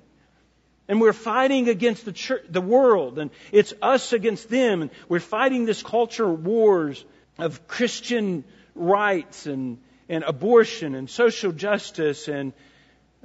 And 0.87 1.01
we're 1.01 1.13
fighting 1.13 1.69
against 1.69 2.05
the 2.05 2.13
church, 2.13 2.45
the 2.49 2.61
world, 2.61 3.19
and 3.19 3.31
it's 3.53 3.75
us 3.83 4.13
against 4.13 4.49
them, 4.49 4.83
and 4.83 4.91
we're 5.09 5.21
fighting 5.21 5.65
this 5.65 5.83
culture 5.83 6.29
wars 6.29 7.05
of 7.39 7.67
Christian 7.67 8.45
rights 8.79 9.47
and, 9.47 9.79
and 10.09 10.25
abortion 10.25 10.95
and 10.95 11.11
social 11.11 11.53
justice, 11.53 12.29
and 12.29 12.53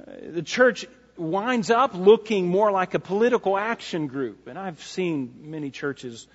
uh, 0.00 0.12
the 0.30 0.42
church 0.42 0.86
winds 1.16 1.70
up 1.70 1.94
looking 1.94 2.48
more 2.48 2.72
like 2.72 2.94
a 2.94 2.98
political 2.98 3.56
action 3.56 4.08
group. 4.08 4.48
And 4.48 4.58
I've 4.58 4.82
seen 4.82 5.50
many 5.50 5.70
churches 5.70 6.26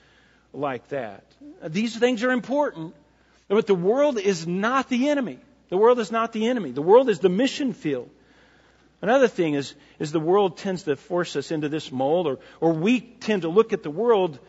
like 0.53 0.88
that. 0.89 1.23
These 1.67 1.97
things 1.97 2.23
are 2.23 2.32
important, 2.32 2.95
but 3.47 3.67
the 3.67 3.75
world 3.75 4.17
is 4.17 4.47
not 4.47 4.89
the 4.89 5.10
enemy. 5.10 5.39
The 5.69 5.77
world 5.77 5.99
is 5.99 6.12
not 6.12 6.34
the 6.34 6.47
enemy. 6.47 6.71
The 6.71 6.82
world 6.82 7.10
is 7.10 7.19
the 7.19 7.29
mission 7.29 7.73
field. 7.73 8.10
Another 9.01 9.27
thing 9.27 9.53
is, 9.53 9.75
is 9.99 10.12
the 10.12 10.19
world 10.19 10.58
tends 10.58 10.84
to 10.84 10.95
force 10.95 11.36
us 11.36 11.51
into 11.51 11.69
this 11.69 11.91
mold, 11.91 12.27
or, 12.27 12.39
or 12.60 12.73
we 12.73 12.99
tend 12.99 13.43
to 13.43 13.49
look 13.49 13.71
at 13.71 13.84
the 13.84 13.91
world 13.91 14.39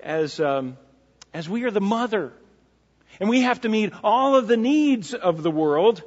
as, 0.00 0.40
um, 0.40 0.76
as 1.32 1.48
we 1.48 1.64
are 1.64 1.70
the 1.70 1.80
mother. 1.80 2.32
And 3.20 3.28
we 3.28 3.42
have 3.42 3.60
to 3.62 3.68
meet 3.68 3.92
all 4.02 4.36
of 4.36 4.46
the 4.46 4.56
needs 4.56 5.14
of 5.14 5.42
the 5.42 5.50
world. 5.50 6.02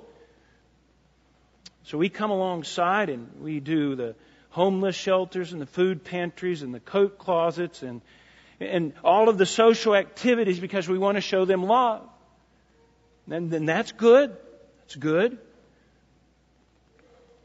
So 1.84 1.98
we 1.98 2.10
come 2.10 2.32
alongside 2.32 3.10
and 3.10 3.30
we 3.41 3.60
do 3.60 3.96
the 3.96 4.15
homeless 4.50 4.96
shelters 4.96 5.54
and 5.54 5.62
the 5.62 5.65
food 5.67 6.04
pantries 6.04 6.63
and 6.63 6.74
the 6.74 6.80
coat 6.80 7.17
closets 7.17 7.84
and, 7.84 8.02
and 8.60 8.93
all 9.04 9.30
of 9.30 9.38
the 9.38 9.46
social 9.46 9.96
activities 9.96 10.60
because 10.60 10.89
we 10.89 10.98
want 10.98 11.15
to 11.15 11.22
show 11.22 11.46
them 11.46 11.63
love. 11.63 12.02
And 13.30 13.50
then 13.52 13.65
that's 13.65 13.91
good. 13.91 14.36
That's 14.82 14.96
good. 14.96 15.38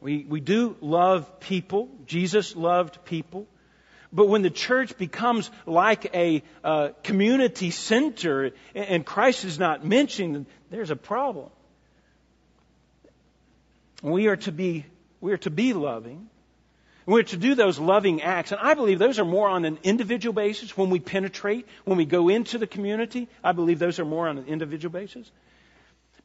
We, 0.00 0.24
we 0.28 0.40
do 0.40 0.76
love 0.80 1.38
people. 1.38 1.88
Jesus 2.06 2.56
loved 2.56 3.04
people. 3.04 3.46
But 4.12 4.28
when 4.28 4.42
the 4.42 4.50
church 4.50 4.98
becomes 4.98 5.50
like 5.64 6.14
a 6.14 6.42
uh, 6.62 6.90
community 7.02 7.70
center 7.70 8.50
and 8.74 9.06
Christ 9.06 9.44
is 9.44 9.58
not 9.58 9.84
mentioned, 9.84 10.46
there's 10.70 10.90
a 10.90 10.96
problem. 10.96 11.48
We 14.02 14.26
are 14.26 14.36
to 14.36 14.52
be, 14.52 14.84
we 15.20 15.32
are 15.32 15.38
to 15.38 15.50
be 15.50 15.72
loving. 15.72 16.28
We're 17.06 17.22
to 17.24 17.36
do 17.36 17.54
those 17.54 17.78
loving 17.78 18.22
acts. 18.22 18.52
And 18.52 18.60
I 18.60 18.74
believe 18.74 18.98
those 18.98 19.18
are 19.18 19.24
more 19.24 19.48
on 19.48 19.64
an 19.64 19.78
individual 19.82 20.32
basis 20.32 20.76
when 20.76 20.90
we 20.90 21.00
penetrate, 21.00 21.66
when 21.84 21.96
we 21.96 22.04
go 22.04 22.28
into 22.28 22.58
the 22.58 22.66
community. 22.66 23.28
I 23.42 23.52
believe 23.52 23.78
those 23.78 23.98
are 23.98 24.04
more 24.04 24.28
on 24.28 24.38
an 24.38 24.46
individual 24.46 24.92
basis. 24.92 25.30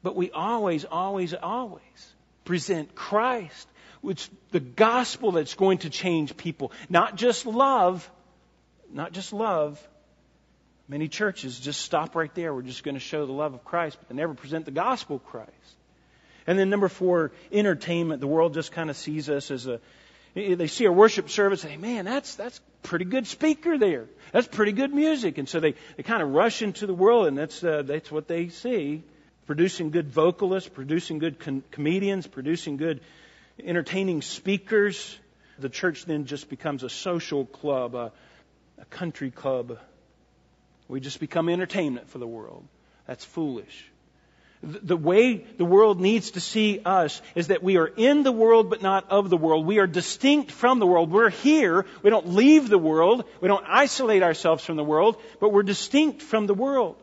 But 0.02 0.14
we 0.14 0.30
always, 0.30 0.84
always, 0.84 1.34
always 1.34 1.82
present 2.44 2.94
Christ, 2.94 3.68
which 4.00 4.28
the 4.50 4.60
gospel 4.60 5.32
that's 5.32 5.54
going 5.54 5.78
to 5.78 5.90
change 5.90 6.36
people. 6.36 6.72
Not 6.88 7.16
just 7.16 7.46
love, 7.46 8.08
not 8.92 9.12
just 9.12 9.32
love. 9.32 9.80
Many 10.88 11.08
churches 11.08 11.58
just 11.58 11.82
stop 11.82 12.16
right 12.16 12.34
there. 12.34 12.54
We're 12.54 12.62
just 12.62 12.82
going 12.82 12.94
to 12.94 13.00
show 13.00 13.26
the 13.26 13.32
love 13.32 13.54
of 13.54 13.64
Christ, 13.64 13.98
but 14.00 14.08
they 14.08 14.14
never 14.14 14.34
present 14.34 14.64
the 14.64 14.70
gospel 14.70 15.16
of 15.16 15.24
Christ. 15.24 15.52
And 16.46 16.58
then 16.58 16.70
number 16.70 16.88
four, 16.88 17.32
entertainment. 17.52 18.20
The 18.20 18.26
world 18.26 18.54
just 18.54 18.72
kind 18.72 18.88
of 18.88 18.96
sees 18.96 19.28
us 19.28 19.50
as 19.50 19.66
a, 19.66 19.80
they 20.34 20.66
see 20.66 20.86
our 20.86 20.92
worship 20.92 21.28
service 21.28 21.62
and 21.64 21.72
say, 21.72 21.76
man, 21.76 22.06
that's, 22.06 22.36
that's 22.36 22.58
pretty 22.82 23.04
good 23.04 23.26
speaker 23.26 23.76
there. 23.76 24.06
That's 24.32 24.46
pretty 24.46 24.72
good 24.72 24.94
music. 24.94 25.36
And 25.36 25.46
so 25.46 25.60
they, 25.60 25.74
they 25.96 26.02
kind 26.02 26.22
of 26.22 26.30
rush 26.30 26.62
into 26.62 26.86
the 26.86 26.94
world 26.94 27.26
and 27.26 27.36
that's, 27.36 27.62
uh, 27.62 27.82
that's 27.82 28.10
what 28.10 28.28
they 28.28 28.48
see 28.48 29.02
producing 29.48 29.90
good 29.90 30.10
vocalists, 30.10 30.68
producing 30.68 31.18
good 31.18 31.40
com- 31.40 31.64
comedians, 31.70 32.26
producing 32.26 32.76
good 32.76 33.00
entertaining 33.62 34.22
speakers. 34.22 35.18
The 35.58 35.68
church 35.68 36.04
then 36.04 36.26
just 36.26 36.48
becomes 36.48 36.82
a 36.82 36.88
social 36.88 37.44
club, 37.44 37.94
a, 37.94 38.12
a 38.78 38.84
country 38.86 39.30
club. 39.30 39.78
We 40.88 41.00
just 41.00 41.20
become 41.20 41.48
entertainment 41.48 42.08
for 42.08 42.18
the 42.18 42.26
world. 42.26 42.64
That's 43.06 43.24
foolish. 43.24 43.90
The 44.60 44.96
way 44.96 45.36
the 45.36 45.64
world 45.64 46.00
needs 46.00 46.32
to 46.32 46.40
see 46.40 46.80
us 46.84 47.22
is 47.36 47.48
that 47.48 47.62
we 47.62 47.76
are 47.76 47.86
in 47.86 48.24
the 48.24 48.32
world 48.32 48.70
but 48.70 48.82
not 48.82 49.08
of 49.08 49.30
the 49.30 49.36
world. 49.36 49.64
We 49.64 49.78
are 49.78 49.86
distinct 49.86 50.50
from 50.50 50.80
the 50.80 50.86
world. 50.86 51.12
We're 51.12 51.30
here. 51.30 51.86
We 52.02 52.10
don't 52.10 52.30
leave 52.30 52.68
the 52.68 52.78
world. 52.78 53.24
We 53.40 53.46
don't 53.46 53.64
isolate 53.68 54.24
ourselves 54.24 54.64
from 54.64 54.76
the 54.76 54.82
world, 54.82 55.16
but 55.40 55.52
we're 55.52 55.62
distinct 55.62 56.22
from 56.22 56.46
the 56.46 56.54
world. 56.54 56.96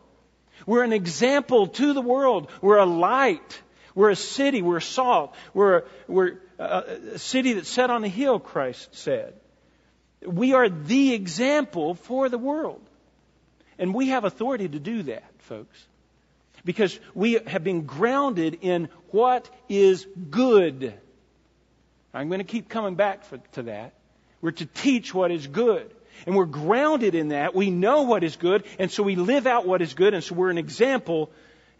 We're 0.65 0.83
an 0.83 0.91
example 0.91 1.67
to 1.67 1.93
the 1.93 2.01
world. 2.01 2.49
We're 2.61 2.77
a 2.77 2.85
light. 2.85 3.61
We're 3.93 4.09
a 4.09 4.15
city. 4.17 4.61
We're 4.61 4.81
salt. 4.81 5.33
We're, 5.53 5.83
we're 6.07 6.39
a 6.57 7.19
city 7.19 7.53
that's 7.53 7.69
set 7.69 7.89
on 7.89 8.03
a 8.03 8.07
hill, 8.07 8.39
Christ 8.39 8.95
said. 8.95 9.33
We 10.25 10.53
are 10.53 10.69
the 10.69 11.13
example 11.13 11.95
for 11.95 12.29
the 12.29 12.37
world. 12.37 12.81
And 13.77 13.93
we 13.93 14.09
have 14.09 14.23
authority 14.23 14.67
to 14.67 14.79
do 14.79 15.03
that, 15.03 15.23
folks. 15.39 15.77
Because 16.63 16.97
we 17.13 17.33
have 17.45 17.63
been 17.63 17.85
grounded 17.85 18.59
in 18.61 18.89
what 19.11 19.49
is 19.69 20.07
good. 20.29 20.93
I'm 22.13 22.29
going 22.29 22.39
to 22.39 22.45
keep 22.45 22.69
coming 22.69 22.95
back 22.95 23.25
for, 23.25 23.37
to 23.53 23.63
that. 23.63 23.93
We're 24.41 24.51
to 24.51 24.65
teach 24.65 25.13
what 25.13 25.31
is 25.31 25.45
good. 25.47 25.93
And 26.25 26.35
we're 26.35 26.45
grounded 26.45 27.13
in 27.13 27.29
that. 27.29 27.53
We 27.53 27.69
know 27.69 28.03
what 28.03 28.23
is 28.23 28.37
good, 28.37 28.63
and 28.79 28.89
so 28.89 29.03
we 29.03 29.15
live 29.15 29.47
out 29.47 29.67
what 29.67 29.81
is 29.81 29.93
good, 29.93 30.13
and 30.13 30.23
so 30.23 30.33
we're 30.33 30.49
an 30.49 30.57
example, 30.57 31.29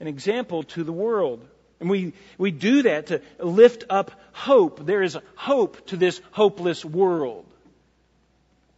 an 0.01 0.07
example 0.07 0.63
to 0.63 0.83
the 0.83 0.91
world. 0.91 1.45
And 1.79 1.89
we, 1.89 2.13
we 2.37 2.51
do 2.51 2.83
that 2.83 3.07
to 3.07 3.21
lift 3.39 3.85
up 3.89 4.11
hope. 4.35 4.85
There 4.85 5.01
is 5.01 5.17
hope 5.35 5.85
to 5.87 5.97
this 5.97 6.21
hopeless 6.31 6.83
world. 6.83 7.45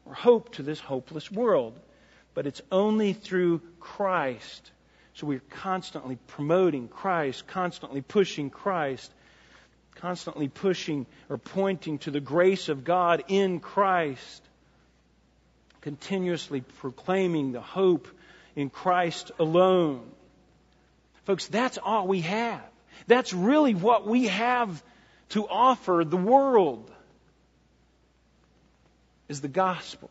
Or 0.06 0.14
hope 0.14 0.54
to 0.54 0.64
this 0.64 0.80
hopeless 0.80 1.32
world. 1.32 1.78
But 2.34 2.48
it's 2.48 2.62
only 2.72 3.14
through 3.14 3.62
Christ. 3.80 4.72
So 5.16 5.28
we're 5.28 5.42
constantly 5.50 6.18
promoting 6.28 6.88
Christ, 6.88 7.48
constantly 7.48 8.02
pushing 8.02 8.50
Christ, 8.50 9.12
constantly 9.96 10.48
pushing 10.48 11.08
or 11.30 11.38
pointing 11.38 11.98
to 12.00 12.12
the 12.12 12.20
grace 12.20 12.70
of 12.70 12.84
God 12.84 13.24
in 13.28 13.60
Christ 13.60 14.44
continuously 15.88 16.60
proclaiming 16.60 17.54
the 17.54 17.62
hope 17.62 18.10
in 18.58 18.70
Christ 18.70 19.32
alone. 19.40 20.02
Folks, 21.24 21.48
that's 21.48 21.78
all 21.78 22.08
we 22.08 22.20
have. 22.22 22.62
That's 23.08 23.32
really 23.32 23.74
what 23.74 24.06
we 24.06 24.28
have 24.28 24.84
to 25.30 25.48
offer 25.48 26.04
the 26.06 26.18
world 26.18 26.92
is 29.28 29.42
the 29.42 29.48
gospel. 29.48 30.10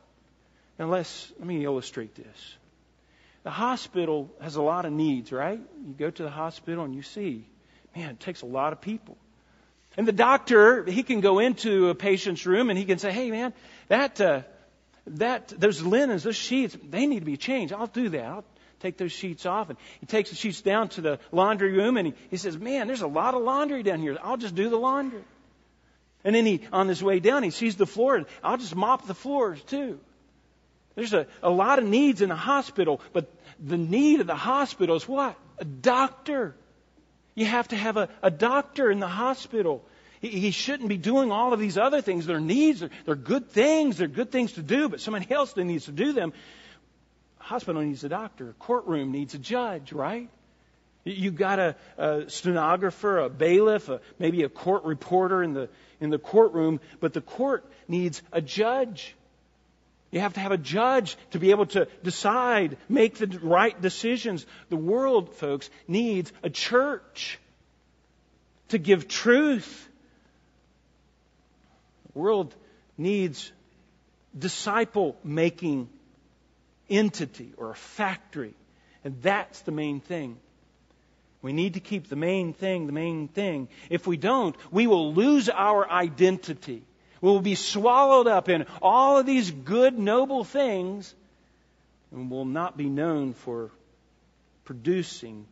Now 0.79 0.87
let's 0.87 1.33
let 1.39 1.47
me 1.47 1.65
illustrate 1.65 2.15
this. 2.15 2.57
The 3.45 3.51
hospital 3.51 4.31
has 4.41 4.57
a 4.57 4.63
lot 4.63 4.85
of 4.85 4.93
needs, 4.93 5.33
right? 5.33 5.61
You 5.87 5.95
go 5.95 6.11
to 6.11 6.23
the 6.23 6.31
hospital 6.31 6.85
and 6.85 6.95
you 6.95 7.03
see, 7.03 7.45
man, 7.95 8.11
it 8.11 8.21
takes 8.21 8.43
a 8.43 8.47
lot 8.47 8.73
of 8.73 8.81
people. 8.81 9.17
And 9.97 10.07
the 10.07 10.13
doctor, 10.13 10.85
he 10.85 11.03
can 11.03 11.21
go 11.21 11.39
into 11.39 11.89
a 11.89 11.95
patient's 11.95 12.45
room 12.45 12.69
and 12.69 12.79
he 12.79 12.85
can 12.85 12.99
say, 12.99 13.13
"Hey, 13.13 13.31
man, 13.31 13.55
that 13.89 14.21
uh, 14.21 14.43
that 15.07 15.49
those 15.49 15.81
linens, 15.81 16.25
those 16.25 16.37
sheets, 16.37 16.77
they 16.91 17.07
need 17.07 17.21
to 17.21 17.25
be 17.25 17.37
changed. 17.37 17.73
I'll 17.73 17.87
do 17.87 18.11
that. 18.11 18.25
I'll 18.25 18.45
take 18.81 18.97
those 18.97 19.13
sheets 19.13 19.47
off. 19.47 19.71
And 19.71 19.79
he 20.01 20.07
takes 20.07 20.31
the 20.31 20.37
sheets 20.37 20.61
down 20.61 20.89
to 20.91 21.01
the 21.01 21.19
laundry 21.33 21.73
room 21.73 21.97
and 21.97 22.09
he, 22.09 22.15
he 22.31 22.37
says, 22.37 22.57
Man, 22.57 22.87
there's 22.87 23.03
a 23.03 23.07
lot 23.07 23.35
of 23.35 23.43
laundry 23.43 23.83
down 23.83 24.01
here. 24.01 24.17
I'll 24.23 24.37
just 24.37 24.55
do 24.55 24.69
the 24.69 24.77
laundry. 24.77 25.23
And 26.25 26.35
then 26.35 26.45
he, 26.45 26.61
on 26.73 26.89
his 26.89 27.03
way 27.03 27.21
down, 27.21 27.43
he 27.43 27.51
sees 27.51 27.77
the 27.77 27.87
floor 27.87 28.17
and 28.17 28.27
I'll 28.43 28.57
just 28.57 28.75
mop 28.75 29.07
the 29.07 29.15
floors 29.15 29.63
too. 29.63 30.01
There's 30.97 31.13
a, 31.13 31.27
a 31.43 31.51
lot 31.51 31.79
of 31.79 31.85
needs 31.85 32.23
in 32.23 32.31
the 32.31 32.37
hospital, 32.37 33.01
but 33.13 33.31
the 33.61 33.77
need 33.77 34.21
of 34.21 34.27
the 34.27 34.35
hospital 34.35 34.97
is 34.97 35.07
what? 35.07 35.37
A 35.59 35.65
doctor. 35.65 36.57
You 37.35 37.45
have 37.45 37.69
to 37.69 37.77
have 37.77 37.97
a, 37.97 38.09
a 38.23 38.31
doctor 38.31 38.91
in 38.91 38.99
the 38.99 39.07
hospital. 39.07 39.85
He 40.21 40.51
shouldn't 40.51 40.89
be 40.89 40.97
doing 40.97 41.31
all 41.31 41.53
of 41.53 41.61
these 41.61 41.77
other 41.77 42.01
things. 42.01 42.27
They're 42.27 42.41
needs. 42.41 42.81
They're, 42.81 42.91
they're 43.05 43.15
good 43.15 43.51
things. 43.51 43.99
They're 43.99 44.09
good 44.09 44.33
things 44.33 44.53
to 44.53 44.63
do, 44.63 44.89
but 44.89 45.01
somebody 45.01 45.31
else 45.31 45.55
needs 45.57 45.85
to 45.85 45.93
do 45.93 46.13
them. 46.13 46.33
Hospital 47.47 47.81
needs 47.83 48.03
a 48.03 48.09
doctor. 48.09 48.57
Courtroom 48.59 49.13
needs 49.13 49.35
a 49.35 49.39
judge, 49.39 49.93
right? 49.93 50.29
You've 51.05 51.37
got 51.37 51.61
a, 51.61 51.77
a 51.97 52.29
stenographer, 52.29 53.21
a 53.21 53.29
bailiff, 53.29 53.89
a, 53.89 54.01
maybe 54.19 54.43
a 54.43 54.49
court 54.49 54.83
reporter 54.83 55.45
in 55.45 55.55
the, 55.55 55.69
in 56.01 56.11
the 56.11 56.19
courtroom, 56.19 56.81
but 56.99 57.13
the 57.13 57.21
court 57.21 57.65
needs 57.87 58.21
a 58.33 58.41
judge. 58.41 59.15
You 60.11 60.19
have 60.19 60.35
to 60.35 60.41
have 60.41 60.51
a 60.51 60.59
judge 60.59 61.17
to 61.31 61.39
be 61.39 61.53
able 61.53 61.67
to 61.67 61.87
decide, 62.03 62.79
make 62.89 63.19
the 63.19 63.29
right 63.41 63.81
decisions. 63.81 64.45
The 64.69 64.77
world, 64.77 65.37
folks, 65.37 65.71
needs 65.87 66.33
a 66.43 66.51
church 66.51 67.39
to 68.71 68.79
give 68.79 69.07
truth 69.07 69.89
The 72.13 72.19
world 72.19 72.57
needs 72.99 73.53
disciple 74.37 75.17
making 75.23 75.91
entity 76.89 77.53
or 77.57 77.71
a 77.71 77.75
factory. 77.75 78.55
And 79.05 79.23
that's 79.23 79.61
the 79.63 79.73
main 79.73 80.01
thing. 80.01 80.39
We 81.43 81.53
need 81.53 81.75
to 81.75 81.81
keep 81.81 82.09
the 82.09 82.17
main 82.17 82.55
thing 82.55 82.87
the 82.87 82.93
main 82.93 83.29
thing. 83.29 83.69
If 83.89 84.07
we 84.07 84.17
don't, 84.17 84.57
we 84.73 84.87
will 84.87 85.15
lose 85.15 85.49
our 85.49 85.89
identity. 85.89 86.83
We 87.21 87.31
will 87.31 87.41
be 87.41 87.55
swallowed 87.55 88.27
up 88.27 88.49
in 88.49 88.67
all 88.83 89.19
of 89.19 89.27
these 89.27 89.51
good, 89.51 89.99
noble 89.99 90.45
things 90.45 91.15
and 92.11 92.31
will 92.31 92.45
not 92.45 92.77
be 92.77 92.89
known 92.89 93.33
for 93.33 93.71
producing 94.65 95.47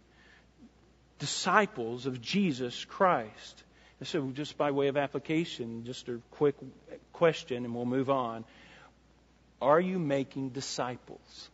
disciples 1.18 2.07
of 2.07 2.20
Jesus 2.20 2.85
Christ. 2.85 3.62
And 4.01 4.09
so, 4.09 4.31
just 4.31 4.59
by 4.59 4.73
way 4.73 4.88
of 4.88 4.97
application, 4.97 5.85
just 5.85 6.09
a 6.09 6.20
quick 6.33 6.57
question 7.12 7.64
and 7.64 7.75
we'll 7.75 7.85
move 7.85 8.11
on. 8.11 8.44
Are 9.64 9.81
you 9.81 9.98
making 9.98 10.50
disciples? 10.50 11.48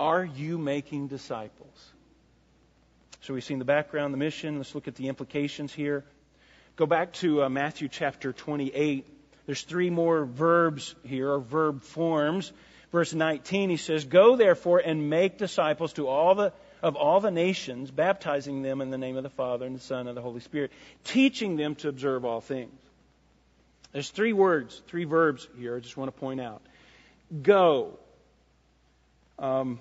Are 0.00 0.24
you 0.24 0.58
making 0.58 1.06
disciples? 1.06 1.92
So 3.20 3.32
we've 3.32 3.44
seen 3.44 3.60
the 3.60 3.64
background, 3.64 4.12
the 4.12 4.18
mission. 4.18 4.56
Let's 4.56 4.74
look 4.74 4.88
at 4.88 4.96
the 4.96 5.06
implications 5.06 5.72
here. 5.72 6.04
Go 6.74 6.84
back 6.84 7.12
to 7.14 7.44
uh, 7.44 7.48
Matthew 7.48 7.86
chapter 7.86 8.32
28. 8.32 9.06
There's 9.46 9.62
three 9.62 9.88
more 9.88 10.24
verbs 10.24 10.96
here, 11.04 11.30
or 11.30 11.38
verb 11.38 11.82
forms. 11.82 12.52
Verse 12.90 13.14
19, 13.14 13.70
he 13.70 13.76
says, 13.76 14.04
Go 14.04 14.34
therefore 14.34 14.80
and 14.80 15.08
make 15.08 15.38
disciples 15.38 15.92
to 15.92 16.08
all 16.08 16.34
the 16.34 16.52
of 16.82 16.96
all 16.96 17.20
the 17.20 17.30
nations, 17.30 17.92
baptizing 17.92 18.62
them 18.62 18.80
in 18.80 18.90
the 18.90 18.98
name 18.98 19.16
of 19.16 19.22
the 19.22 19.30
Father 19.30 19.64
and 19.64 19.76
the 19.76 19.80
Son 19.80 20.08
and 20.08 20.16
the 20.16 20.22
Holy 20.22 20.40
Spirit, 20.40 20.72
teaching 21.04 21.56
them 21.56 21.76
to 21.76 21.88
observe 21.88 22.24
all 22.24 22.40
things. 22.40 22.74
There's 23.92 24.10
three 24.10 24.32
words, 24.32 24.82
three 24.88 25.04
verbs 25.04 25.46
here 25.56 25.76
I 25.76 25.80
just 25.80 25.96
want 25.96 26.12
to 26.12 26.20
point 26.20 26.40
out. 26.40 26.62
Go. 27.42 27.98
Um, 29.38 29.80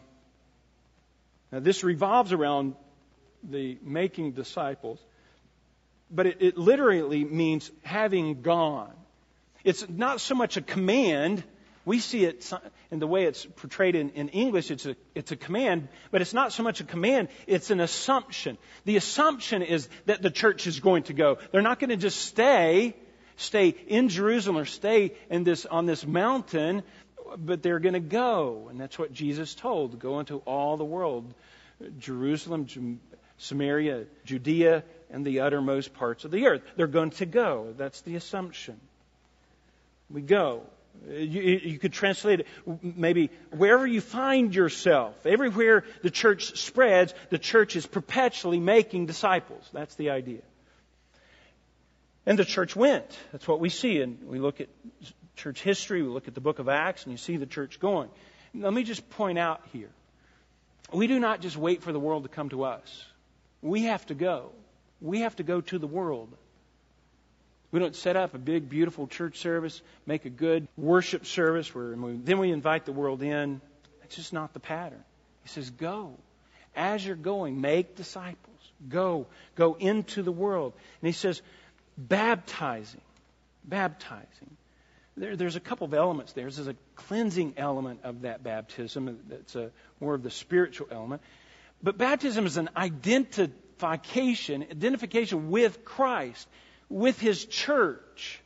now, 1.51 1.59
this 1.59 1.83
revolves 1.83 2.33
around 2.33 2.75
the 3.43 3.77
making 3.83 4.31
disciples, 4.31 4.99
but 6.09 6.25
it, 6.25 6.37
it 6.41 6.57
literally 6.57 7.23
means 7.23 7.71
having 7.83 8.41
gone. 8.41 8.93
It's 9.63 9.87
not 9.87 10.21
so 10.21 10.35
much 10.35 10.57
a 10.57 10.61
command. 10.61 11.43
We 11.85 11.99
see 11.99 12.25
it 12.25 12.51
in 12.91 12.99
the 12.99 13.07
way 13.07 13.25
it's 13.25 13.45
portrayed 13.45 13.95
in, 13.95 14.11
in 14.11 14.29
English, 14.29 14.71
it's 14.71 14.85
a, 14.85 14.95
it's 15.13 15.31
a 15.31 15.35
command, 15.35 15.87
but 16.11 16.21
it's 16.21 16.33
not 16.33 16.51
so 16.51 16.63
much 16.63 16.81
a 16.81 16.83
command, 16.83 17.29
it's 17.47 17.69
an 17.69 17.79
assumption. 17.79 18.57
The 18.85 18.97
assumption 18.97 19.61
is 19.61 19.87
that 20.05 20.21
the 20.21 20.31
church 20.31 20.67
is 20.67 20.79
going 20.79 21.03
to 21.03 21.13
go. 21.13 21.37
They're 21.51 21.61
not 21.61 21.79
going 21.79 21.91
to 21.91 21.97
just 21.97 22.21
stay, 22.21 22.95
stay 23.37 23.69
in 23.87 24.09
Jerusalem 24.09 24.57
or 24.57 24.65
stay 24.65 25.13
in 25.29 25.43
this, 25.43 25.65
on 25.65 25.85
this 25.85 26.05
mountain, 26.05 26.83
but 27.37 27.63
they're 27.63 27.79
going 27.79 27.93
to 27.93 27.99
go. 27.99 28.67
And 28.69 28.79
that's 28.79 28.97
what 28.97 29.13
Jesus 29.13 29.55
told 29.55 29.99
go 29.99 30.19
into 30.19 30.37
all 30.39 30.77
the 30.77 30.85
world 30.85 31.33
Jerusalem, 31.99 32.99
Samaria, 33.37 34.05
Judea, 34.23 34.83
and 35.09 35.25
the 35.25 35.41
uttermost 35.41 35.93
parts 35.93 36.25
of 36.25 36.31
the 36.31 36.47
earth. 36.47 36.61
They're 36.75 36.87
going 36.87 37.11
to 37.11 37.25
go. 37.25 37.73
That's 37.77 38.01
the 38.01 38.15
assumption. 38.15 38.79
We 40.09 40.21
go. 40.21 40.63
You, 41.09 41.41
you, 41.41 41.77
could 41.77 41.91
translate 41.91 42.41
it 42.41 42.47
maybe 42.81 43.29
wherever 43.51 43.85
you 43.85 43.99
find 43.99 44.55
yourself. 44.55 45.25
Everywhere 45.25 45.83
the 46.01 46.09
church 46.09 46.57
spreads, 46.57 47.13
the 47.29 47.37
church 47.37 47.75
is 47.75 47.85
perpetually 47.85 48.59
making 48.59 49.05
disciples. 49.05 49.69
That's 49.73 49.95
the 49.95 50.11
idea. 50.11 50.41
And 52.25 52.39
the 52.39 52.45
church 52.45 52.75
went. 52.75 53.05
That's 53.33 53.47
what 53.47 53.59
we 53.59 53.69
see. 53.69 54.01
And 54.01 54.25
we 54.27 54.39
look 54.39 54.61
at 54.61 54.69
church 55.35 55.61
history, 55.61 56.01
we 56.01 56.09
look 56.09 56.27
at 56.27 56.35
the 56.35 56.41
book 56.41 56.59
of 56.59 56.69
Acts, 56.69 57.03
and 57.03 57.11
you 57.11 57.17
see 57.17 57.37
the 57.37 57.45
church 57.45 57.79
going. 57.79 58.09
Let 58.53 58.73
me 58.73 58.83
just 58.83 59.09
point 59.11 59.37
out 59.37 59.61
here. 59.73 59.89
We 60.93 61.07
do 61.07 61.19
not 61.19 61.41
just 61.41 61.57
wait 61.57 61.83
for 61.83 61.91
the 61.91 61.99
world 61.99 62.23
to 62.23 62.29
come 62.29 62.49
to 62.49 62.63
us. 62.63 63.05
We 63.61 63.83
have 63.83 64.05
to 64.07 64.13
go. 64.13 64.51
We 65.01 65.21
have 65.21 65.35
to 65.37 65.43
go 65.43 65.61
to 65.61 65.79
the 65.79 65.87
world. 65.87 66.29
We 67.71 67.79
don't 67.79 67.95
set 67.95 68.15
up 68.15 68.33
a 68.33 68.37
big, 68.37 68.69
beautiful 68.69 69.07
church 69.07 69.39
service, 69.39 69.81
make 70.05 70.25
a 70.25 70.29
good 70.29 70.67
worship 70.77 71.25
service 71.25 71.73
where 71.75 71.93
we, 71.95 72.13
then 72.13 72.39
we 72.39 72.51
invite 72.51 72.85
the 72.85 72.93
world 72.93 73.21
in. 73.21 73.59
It's 74.03 74.15
just 74.15 74.31
not 74.31 74.53
the 74.53 74.59
pattern. 74.59 75.03
He 75.43 75.49
says, 75.49 75.69
Go. 75.71 76.13
As 76.75 77.05
you're 77.05 77.15
going, 77.15 77.61
make 77.61 77.95
disciples. 77.95 78.59
Go. 78.89 79.27
Go 79.55 79.75
into 79.75 80.23
the 80.23 80.31
world. 80.31 80.73
And 81.01 81.07
he 81.07 81.13
says, 81.13 81.41
baptizing. 81.97 83.01
Baptizing. 83.63 84.57
There, 85.17 85.35
there's 85.35 85.55
a 85.55 85.61
couple 85.61 85.85
of 85.85 85.93
elements 85.93 86.33
there. 86.33 86.49
There's 86.49 86.67
a 86.67 86.75
cleansing 86.95 87.53
element 87.57 88.01
of 88.03 88.21
that 88.21 88.43
baptism 88.43 89.19
that's 89.29 89.55
a, 89.55 89.71
more 90.01 90.13
of 90.13 90.23
the 90.23 90.31
spiritual 90.31 90.87
element. 90.91 91.21
But 91.81 91.97
baptism 91.97 92.45
is 92.45 92.57
an 92.57 92.69
identification, 92.75 94.65
identification 94.69 95.49
with 95.51 95.85
Christ, 95.85 96.47
with 96.89 97.19
His 97.19 97.45
church. 97.45 98.41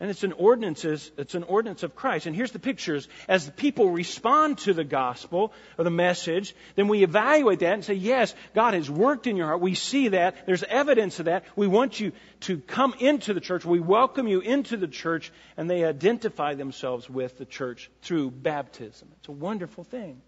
And 0.00 0.10
it's 0.10 0.24
an 0.24 0.32
ordinance, 0.32 0.84
it's 0.84 1.36
an 1.36 1.44
ordinance 1.44 1.84
of 1.84 1.94
Christ. 1.94 2.26
And 2.26 2.34
here's 2.34 2.50
the 2.50 2.58
pictures. 2.58 3.08
As 3.28 3.46
the 3.46 3.52
people 3.52 3.90
respond 3.90 4.58
to 4.58 4.74
the 4.74 4.82
gospel 4.82 5.52
or 5.78 5.84
the 5.84 5.90
message, 5.90 6.54
then 6.74 6.88
we 6.88 7.04
evaluate 7.04 7.60
that 7.60 7.74
and 7.74 7.84
say, 7.84 7.94
yes, 7.94 8.34
God 8.54 8.74
has 8.74 8.90
worked 8.90 9.28
in 9.28 9.36
your 9.36 9.46
heart. 9.46 9.60
We 9.60 9.76
see 9.76 10.08
that. 10.08 10.46
There's 10.46 10.64
evidence 10.64 11.20
of 11.20 11.26
that. 11.26 11.44
We 11.54 11.68
want 11.68 12.00
you 12.00 12.10
to 12.40 12.58
come 12.58 12.94
into 12.98 13.34
the 13.34 13.40
church. 13.40 13.64
We 13.64 13.78
welcome 13.78 14.26
you 14.26 14.40
into 14.40 14.76
the 14.76 14.88
church. 14.88 15.32
And 15.56 15.70
they 15.70 15.84
identify 15.84 16.54
themselves 16.54 17.08
with 17.08 17.38
the 17.38 17.46
church 17.46 17.88
through 18.02 18.32
baptism. 18.32 19.08
It's 19.20 19.28
a 19.28 19.32
wonderful 19.32 19.84
thing. 19.84 20.20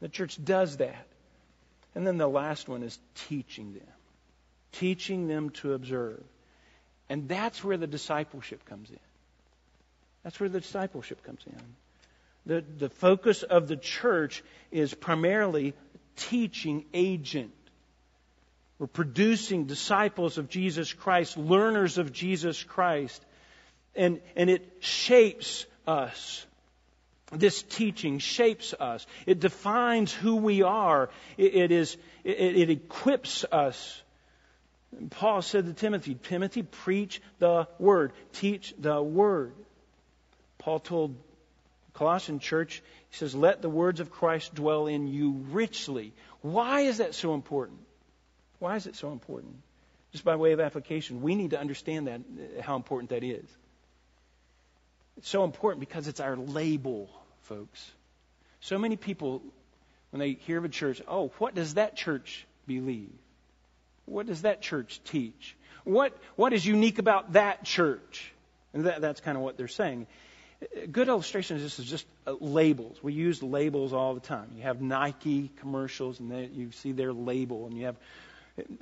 The 0.00 0.10
church 0.10 0.38
does 0.44 0.76
that. 0.76 1.06
And 1.94 2.06
then 2.06 2.18
the 2.18 2.28
last 2.28 2.68
one 2.68 2.82
is 2.82 2.98
teaching 3.28 3.72
them. 3.72 3.88
Teaching 4.72 5.26
them 5.26 5.50
to 5.50 5.72
observe. 5.72 6.22
And 7.10 7.28
that's 7.28 7.62
where 7.62 7.76
the 7.76 7.86
discipleship 7.86 8.64
comes 8.64 8.88
in. 8.88 8.98
That's 10.22 10.40
where 10.40 10.48
the 10.48 10.60
discipleship 10.60 11.22
comes 11.24 11.40
in. 11.46 11.60
The, 12.46 12.64
the 12.78 12.88
focus 12.88 13.42
of 13.42 13.68
the 13.68 13.76
church 13.76 14.42
is 14.70 14.94
primarily 14.94 15.74
teaching 16.16 16.86
agent. 16.94 17.52
We're 18.78 18.86
producing 18.86 19.66
disciples 19.66 20.38
of 20.38 20.48
Jesus 20.48 20.94
Christ, 20.94 21.36
learners 21.36 21.98
of 21.98 22.12
Jesus 22.12 22.62
Christ. 22.62 23.22
And, 23.94 24.22
and 24.36 24.48
it 24.48 24.78
shapes 24.80 25.66
us 25.86 26.46
this 27.32 27.62
teaching 27.62 28.18
shapes 28.18 28.74
us. 28.78 29.06
It 29.26 29.40
defines 29.40 30.12
who 30.12 30.36
we 30.36 30.62
are. 30.62 31.10
it, 31.36 31.54
it 31.54 31.70
is, 31.70 31.96
it, 32.24 32.56
it 32.56 32.70
equips 32.70 33.44
us. 33.52 34.02
Paul 35.10 35.42
said 35.42 35.66
to 35.66 35.72
Timothy, 35.72 36.14
Timothy, 36.14 36.62
preach 36.62 37.22
the 37.38 37.68
word. 37.78 38.12
Teach 38.32 38.74
the 38.78 39.00
word. 39.02 39.52
Paul 40.58 40.80
told 40.80 41.16
Colossian 41.94 42.38
church, 42.38 42.82
he 43.10 43.16
says, 43.16 43.34
let 43.34 43.62
the 43.62 43.70
words 43.70 44.00
of 44.00 44.10
Christ 44.10 44.54
dwell 44.54 44.86
in 44.86 45.06
you 45.06 45.44
richly. 45.50 46.12
Why 46.42 46.82
is 46.82 46.98
that 46.98 47.14
so 47.14 47.34
important? 47.34 47.78
Why 48.58 48.76
is 48.76 48.86
it 48.86 48.96
so 48.96 49.12
important? 49.12 49.54
Just 50.12 50.24
by 50.24 50.36
way 50.36 50.52
of 50.52 50.60
application, 50.60 51.22
we 51.22 51.34
need 51.34 51.50
to 51.50 51.60
understand 51.60 52.08
that, 52.08 52.20
how 52.60 52.76
important 52.76 53.10
that 53.10 53.22
is. 53.22 53.44
It's 55.16 55.28
so 55.28 55.44
important 55.44 55.80
because 55.80 56.08
it's 56.08 56.20
our 56.20 56.36
label 56.36 57.10
folks. 57.42 57.90
So 58.60 58.78
many 58.78 58.96
people, 58.96 59.42
when 60.10 60.20
they 60.20 60.32
hear 60.32 60.58
of 60.58 60.64
a 60.64 60.68
church, 60.68 61.00
oh, 61.06 61.32
what 61.38 61.54
does 61.54 61.74
that 61.74 61.96
church 61.96 62.46
believe? 62.66 63.10
What 64.10 64.26
does 64.26 64.42
that 64.42 64.60
church 64.60 65.00
teach? 65.04 65.56
What, 65.84 66.16
what 66.36 66.52
is 66.52 66.66
unique 66.66 66.98
about 66.98 67.34
that 67.34 67.64
church? 67.64 68.32
And 68.74 68.84
that, 68.84 69.00
that's 69.00 69.20
kind 69.20 69.36
of 69.36 69.42
what 69.42 69.56
they're 69.56 69.68
saying. 69.68 70.06
Good 70.90 71.08
illustration 71.08 71.56
of 71.56 71.62
this 71.62 71.78
is 71.78 71.86
just 71.86 72.06
uh, 72.26 72.34
labels. 72.38 73.02
We 73.02 73.14
use 73.14 73.42
labels 73.42 73.92
all 73.92 74.14
the 74.14 74.20
time. 74.20 74.50
You 74.56 74.62
have 74.62 74.82
Nike 74.82 75.50
commercials, 75.60 76.20
and 76.20 76.30
they, 76.30 76.50
you 76.52 76.70
see 76.72 76.92
their 76.92 77.12
label, 77.12 77.66
and 77.66 77.78
you 77.78 77.86
have. 77.86 77.96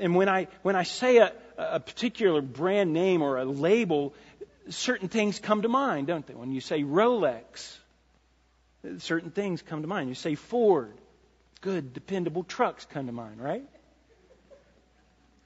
And 0.01 0.17
when 0.17 0.29
I 0.29 0.49
when 0.63 0.75
I 0.75 0.83
say 0.83 1.19
a, 1.19 1.33
a 1.57 1.79
particular 1.79 2.43
brand 2.43 2.93
name 2.93 3.23
or 3.23 3.39
a 3.39 3.45
label, 3.45 4.13
certain 4.71 5.09
things 5.09 5.39
come 5.39 5.63
to 5.63 5.69
mind, 5.69 6.09
don't 6.09 6.27
they? 6.27 6.35
When 6.35 6.51
you 6.51 6.61
say 6.61 6.83
Rolex, 6.83 7.77
certain 8.99 9.31
things 9.31 9.63
come 9.63 9.83
to 9.83 9.89
mind. 9.89 10.09
You 10.09 10.17
say 10.17 10.35
Ford, 10.35 10.93
good, 11.61 11.93
dependable 11.93 12.43
trucks 12.43 12.87
come 12.87 13.07
to 13.07 13.13
mind, 13.13 13.41
right? 13.41 13.63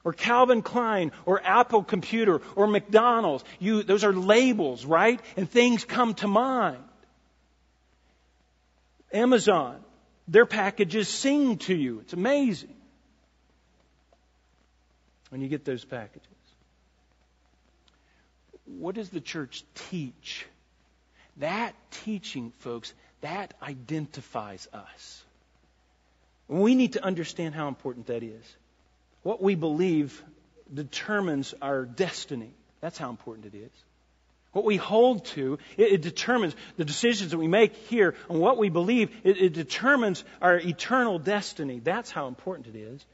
Or 0.03 0.11
Calvin 0.11 0.61
Klein, 0.61 1.11
or 1.25 1.41
Apple 1.41 1.83
Computer, 1.83 2.41
or 2.55 2.67
McDonald's. 2.67 3.45
You, 3.59 3.83
those 3.83 4.03
are 4.03 4.11
labels, 4.11 4.85
right? 4.85 5.21
And 5.37 5.49
things 5.49 5.85
come 5.85 6.13
to 6.15 6.27
mind. 6.27 6.83
Amazon, 9.13 9.79
their 10.27 10.45
packages 10.45 11.07
sing 11.07 11.57
to 11.59 11.75
you. 11.75 11.99
It's 11.99 12.13
amazing 12.13 12.75
when 15.29 15.41
you 15.41 15.47
get 15.47 15.63
those 15.65 15.85
packages. 15.85 16.27
What 18.65 18.95
does 18.95 19.09
the 19.09 19.21
church 19.21 19.63
teach? 19.89 20.45
That 21.37 21.73
teaching, 22.03 22.51
folks, 22.59 22.93
that 23.21 23.53
identifies 23.61 24.67
us. 24.73 25.23
We 26.47 26.75
need 26.75 26.93
to 26.93 27.03
understand 27.03 27.55
how 27.55 27.67
important 27.67 28.07
that 28.07 28.21
is. 28.21 28.55
What 29.23 29.41
we 29.41 29.55
believe 29.55 30.21
determines 30.71 31.53
our 31.61 31.85
destiny. 31.85 32.53
That's 32.81 32.97
how 32.97 33.09
important 33.09 33.53
it 33.53 33.57
is. 33.57 33.71
What 34.51 34.65
we 34.65 34.77
hold 34.77 35.25
to, 35.25 35.57
it, 35.77 35.93
it 35.93 36.01
determines 36.01 36.55
the 36.77 36.85
decisions 36.85 37.31
that 37.31 37.39
we 37.39 37.47
make 37.47 37.75
here 37.75 38.15
and 38.29 38.39
what 38.39 38.57
we 38.57 38.69
believe. 38.69 39.09
It, 39.23 39.37
it 39.37 39.53
determines 39.53 40.23
our 40.41 40.57
eternal 40.57 41.17
destiny. 41.17 41.79
That's 41.79 42.11
how 42.11 42.27
important 42.27 42.75
it 42.75 42.77
is. 42.77 43.05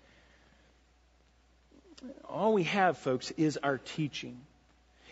All 2.28 2.54
we 2.54 2.64
have, 2.64 2.98
folks, 2.98 3.32
is 3.32 3.58
our 3.58 3.78
teaching. 3.78 4.42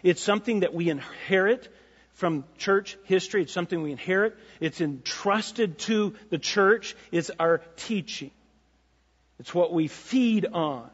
It's 0.04 0.22
something 0.22 0.62
that 0.62 0.74
we 0.74 0.90
inherit 0.90 1.68
from 2.14 2.44
church 2.58 2.98
history. 3.04 3.44
It's 3.44 3.54
something 3.54 3.82
we 3.82 3.92
inherit. 3.92 4.36
It's 4.60 4.82
entrusted 4.82 5.80
to 5.80 6.16
the 6.30 6.38
church. 6.38 6.96
It's 7.12 7.32
our 7.40 7.60
teaching. 7.76 8.32
It's 9.40 9.54
what 9.54 9.74
we 9.74 9.88
feed 9.88 10.46
on. 10.46 10.90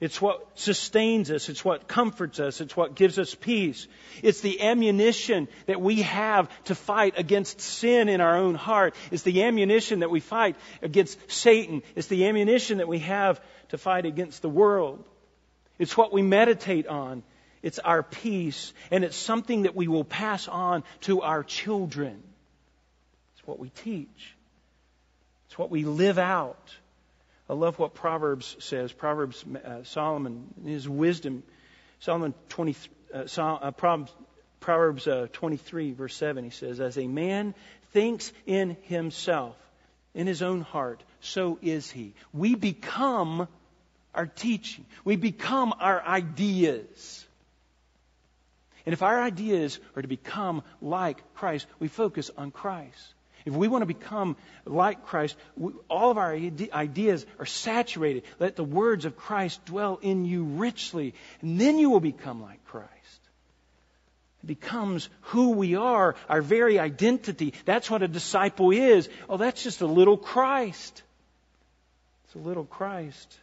It's 0.00 0.20
what 0.20 0.58
sustains 0.58 1.30
us. 1.30 1.48
It's 1.48 1.64
what 1.64 1.86
comforts 1.86 2.40
us. 2.40 2.60
It's 2.60 2.76
what 2.76 2.94
gives 2.94 3.18
us 3.18 3.34
peace. 3.34 3.86
It's 4.22 4.40
the 4.40 4.60
ammunition 4.60 5.48
that 5.66 5.80
we 5.80 6.02
have 6.02 6.50
to 6.64 6.74
fight 6.74 7.14
against 7.16 7.60
sin 7.60 8.08
in 8.08 8.20
our 8.20 8.36
own 8.36 8.54
heart. 8.54 8.94
It's 9.10 9.22
the 9.22 9.44
ammunition 9.44 10.00
that 10.00 10.10
we 10.10 10.20
fight 10.20 10.56
against 10.82 11.30
Satan. 11.30 11.82
It's 11.94 12.08
the 12.08 12.26
ammunition 12.26 12.78
that 12.78 12.88
we 12.88 12.98
have 12.98 13.40
to 13.68 13.78
fight 13.78 14.04
against 14.04 14.42
the 14.42 14.48
world. 14.48 15.04
It's 15.78 15.96
what 15.96 16.12
we 16.12 16.22
meditate 16.22 16.86
on. 16.86 17.22
It's 17.62 17.78
our 17.78 18.02
peace. 18.02 18.74
And 18.90 19.04
it's 19.04 19.16
something 19.16 19.62
that 19.62 19.76
we 19.76 19.88
will 19.88 20.04
pass 20.04 20.48
on 20.48 20.84
to 21.02 21.22
our 21.22 21.42
children. 21.42 22.22
It's 23.36 23.46
what 23.46 23.58
we 23.58 23.70
teach. 23.70 24.36
It's 25.46 25.58
what 25.58 25.70
we 25.70 25.84
live 25.84 26.18
out. 26.18 26.74
I 27.48 27.52
love 27.52 27.78
what 27.78 27.94
Proverbs 27.94 28.56
says. 28.60 28.92
Proverbs, 28.92 29.44
uh, 29.64 29.84
Solomon, 29.84 30.46
his 30.64 30.88
wisdom, 30.88 31.42
Solomon 32.00 32.34
20, 32.48 32.76
uh, 33.12 33.26
Sol, 33.26 33.58
uh, 33.60 33.70
Proverbs, 33.70 34.12
Proverbs 34.60 35.06
uh, 35.06 35.26
23, 35.32 35.92
verse 35.92 36.16
7, 36.16 36.42
he 36.42 36.50
says, 36.50 36.80
As 36.80 36.96
a 36.96 37.06
man 37.06 37.54
thinks 37.92 38.32
in 38.46 38.78
himself, 38.82 39.56
in 40.14 40.26
his 40.26 40.40
own 40.40 40.62
heart, 40.62 41.02
so 41.20 41.58
is 41.60 41.90
he. 41.90 42.14
We 42.32 42.54
become 42.54 43.46
our 44.14 44.26
teaching, 44.26 44.86
we 45.04 45.16
become 45.16 45.74
our 45.78 46.02
ideas. 46.02 47.26
And 48.86 48.92
if 48.92 49.02
our 49.02 49.20
ideas 49.22 49.80
are 49.96 50.02
to 50.02 50.08
become 50.08 50.62
like 50.80 51.34
Christ, 51.34 51.66
we 51.78 51.88
focus 51.88 52.30
on 52.36 52.50
Christ. 52.50 53.13
If 53.44 53.52
we 53.52 53.68
want 53.68 53.82
to 53.82 53.86
become 53.86 54.36
like 54.64 55.04
Christ, 55.04 55.36
we, 55.56 55.72
all 55.90 56.10
of 56.10 56.18
our 56.18 56.32
ideas 56.32 57.26
are 57.38 57.46
saturated. 57.46 58.24
Let 58.38 58.56
the 58.56 58.64
words 58.64 59.04
of 59.04 59.16
Christ 59.16 59.64
dwell 59.66 59.98
in 60.00 60.24
you 60.24 60.44
richly, 60.44 61.14
and 61.42 61.60
then 61.60 61.78
you 61.78 61.90
will 61.90 62.00
become 62.00 62.40
like 62.40 62.64
Christ. 62.64 62.90
It 64.42 64.46
becomes 64.46 65.08
who 65.22 65.50
we 65.50 65.74
are, 65.76 66.16
our 66.28 66.40
very 66.40 66.78
identity. 66.78 67.52
That's 67.66 67.90
what 67.90 68.02
a 68.02 68.08
disciple 68.08 68.70
is. 68.70 69.08
Oh, 69.28 69.36
that's 69.36 69.62
just 69.62 69.82
a 69.82 69.86
little 69.86 70.16
Christ. 70.16 71.02
It's 72.26 72.34
a 72.34 72.38
little 72.38 72.64
Christ 72.64 73.38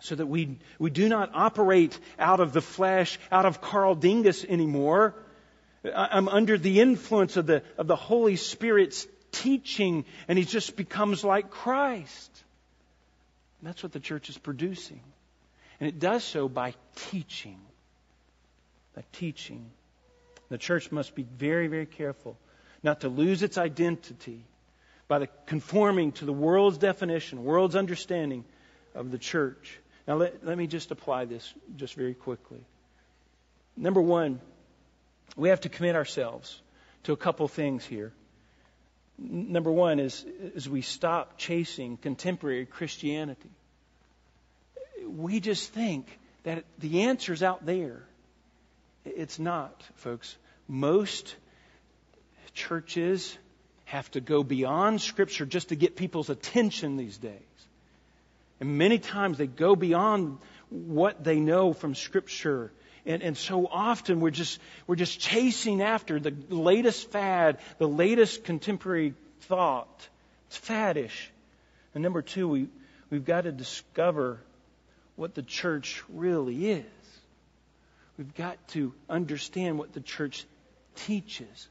so 0.00 0.14
that 0.14 0.26
we, 0.26 0.58
we 0.78 0.90
do 0.90 1.08
not 1.08 1.30
operate 1.34 1.98
out 2.18 2.40
of 2.40 2.52
the 2.52 2.60
flesh, 2.60 3.18
out 3.32 3.46
of 3.46 3.60
Carl 3.60 3.94
Dingus 3.94 4.44
anymore, 4.44 5.14
I'm 5.84 6.28
under 6.28 6.58
the 6.58 6.80
influence 6.80 7.36
of 7.36 7.46
the, 7.46 7.62
of 7.76 7.86
the 7.86 7.96
Holy 7.96 8.36
Spirit's 8.36 9.06
teaching, 9.32 10.04
and 10.26 10.38
he 10.38 10.44
just 10.44 10.76
becomes 10.76 11.24
like 11.24 11.50
Christ. 11.50 12.30
And 13.60 13.68
that's 13.68 13.82
what 13.82 13.92
the 13.92 14.00
church 14.00 14.28
is 14.28 14.38
producing. 14.38 15.00
And 15.80 15.88
it 15.88 15.98
does 15.98 16.24
so 16.24 16.48
by 16.48 16.74
teaching. 16.96 17.60
By 18.94 19.04
teaching. 19.12 19.70
The 20.48 20.58
church 20.58 20.90
must 20.90 21.14
be 21.14 21.22
very, 21.22 21.68
very 21.68 21.86
careful 21.86 22.36
not 22.82 23.00
to 23.00 23.08
lose 23.08 23.42
its 23.42 23.58
identity 23.58 24.44
by 25.08 25.18
the 25.18 25.28
conforming 25.46 26.12
to 26.12 26.24
the 26.24 26.32
world's 26.32 26.78
definition, 26.78 27.44
world's 27.44 27.76
understanding 27.76 28.44
of 28.94 29.10
the 29.10 29.18
church. 29.18 29.78
Now, 30.06 30.16
let, 30.16 30.44
let 30.44 30.56
me 30.56 30.66
just 30.66 30.90
apply 30.90 31.24
this 31.24 31.52
just 31.76 31.94
very 31.94 32.14
quickly. 32.14 32.60
Number 33.76 34.00
one, 34.00 34.40
we 35.38 35.50
have 35.50 35.60
to 35.60 35.68
commit 35.68 35.94
ourselves 35.94 36.60
to 37.04 37.12
a 37.12 37.16
couple 37.16 37.46
things 37.48 37.84
here. 37.86 38.12
Number 39.16 39.70
one 39.70 40.00
is, 40.00 40.24
is 40.54 40.68
we 40.68 40.82
stop 40.82 41.38
chasing 41.38 41.96
contemporary 41.96 42.66
Christianity. 42.66 43.50
We 45.06 45.40
just 45.40 45.72
think 45.72 46.06
that 46.42 46.64
the 46.78 47.02
answer's 47.02 47.42
out 47.42 47.64
there. 47.64 48.02
It's 49.04 49.38
not, 49.38 49.82
folks. 49.94 50.36
Most 50.66 51.36
churches 52.52 53.38
have 53.84 54.10
to 54.10 54.20
go 54.20 54.42
beyond 54.42 55.00
Scripture 55.00 55.46
just 55.46 55.68
to 55.68 55.76
get 55.76 55.96
people's 55.96 56.30
attention 56.30 56.96
these 56.96 57.16
days. 57.16 57.32
And 58.60 58.76
many 58.76 58.98
times 58.98 59.38
they 59.38 59.46
go 59.46 59.76
beyond 59.76 60.38
what 60.68 61.22
they 61.22 61.38
know 61.38 61.72
from 61.72 61.94
Scripture 61.94 62.72
and, 63.06 63.22
and 63.22 63.36
so 63.36 63.66
often 63.66 64.20
we're 64.20 64.30
just, 64.30 64.60
we're 64.86 64.96
just 64.96 65.18
chasing 65.20 65.82
after 65.82 66.18
the 66.20 66.34
latest 66.48 67.10
fad, 67.10 67.58
the 67.78 67.88
latest 67.88 68.44
contemporary 68.44 69.14
thought. 69.42 70.08
It's 70.48 70.58
faddish. 70.58 71.28
And 71.94 72.02
number 72.02 72.22
two, 72.22 72.48
we, 72.48 72.68
we've 73.10 73.24
got 73.24 73.42
to 73.42 73.52
discover 73.52 74.40
what 75.16 75.34
the 75.34 75.42
church 75.42 76.02
really 76.08 76.70
is. 76.70 76.84
We've 78.16 78.34
got 78.34 78.56
to 78.68 78.92
understand 79.08 79.78
what 79.78 79.92
the 79.92 80.00
church 80.00 80.44
teaches. 80.96 81.68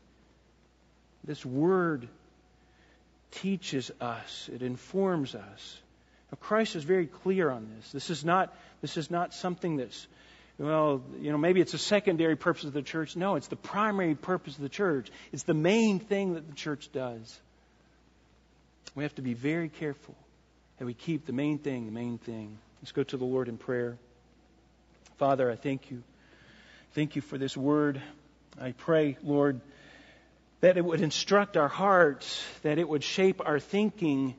This 1.24 1.46
word 1.46 2.08
teaches 3.32 3.92
us, 4.00 4.50
it 4.54 4.62
informs 4.62 5.36
us. 5.36 5.78
Now, 6.32 6.38
Christ 6.42 6.76
is 6.76 6.84
very 6.84 7.08
clear 7.08 7.50
on 7.50 7.68
this. 7.76 7.92
This 7.92 8.10
is 8.10 8.26
not, 8.26 8.56
this 8.82 8.98
is 8.98 9.12
not 9.12 9.34
something 9.34 9.78
that's 9.78 10.08
well, 10.60 11.04
you 11.20 11.32
know, 11.32 11.38
maybe 11.38 11.62
it's 11.62 11.74
a 11.74 11.80
secondary 11.80 12.36
purpose 12.36 12.64
of 12.64 12.74
the 12.74 12.82
church. 12.82 13.16
No, 13.16 13.36
it's 13.36 13.48
the 13.48 13.56
primary 13.56 14.16
purpose 14.16 14.56
of 14.56 14.62
the 14.62 14.70
church. 14.70 15.12
It's 15.32 15.44
the 15.44 15.54
main 15.54 16.00
thing 16.00 16.34
that 16.34 16.48
the 16.48 16.56
church 16.56 16.92
does. 16.92 17.40
We 18.96 19.04
have 19.04 19.14
to 19.16 19.22
be 19.22 19.36
very 19.36 19.70
careful 19.70 20.16
that 20.80 20.86
we 20.86 20.96
keep 20.96 21.26
the 21.26 21.34
main 21.34 21.60
thing 21.60 21.86
the 21.86 21.92
main 21.92 22.18
thing. 22.18 22.58
Let's 22.82 22.92
go 22.92 23.04
to 23.04 23.18
the 23.18 23.26
Lord 23.26 23.48
in 23.48 23.58
prayer. 23.58 23.98
Father, 25.18 25.52
I 25.52 25.56
thank 25.56 25.92
you. 25.92 26.02
Thank 26.94 27.16
you 27.16 27.22
for 27.22 27.38
this 27.38 27.56
word. 27.56 28.02
I 28.60 28.72
pray, 28.72 29.18
Lord, 29.24 29.62
that 30.62 30.78
it 30.78 30.86
would 30.86 31.02
instruct 31.02 31.58
our 31.58 31.68
hearts, 31.68 32.44
that 32.64 32.80
it 32.80 32.90
would 32.90 33.04
shape 33.04 33.42
our 33.46 33.60
thinking, 33.60 34.36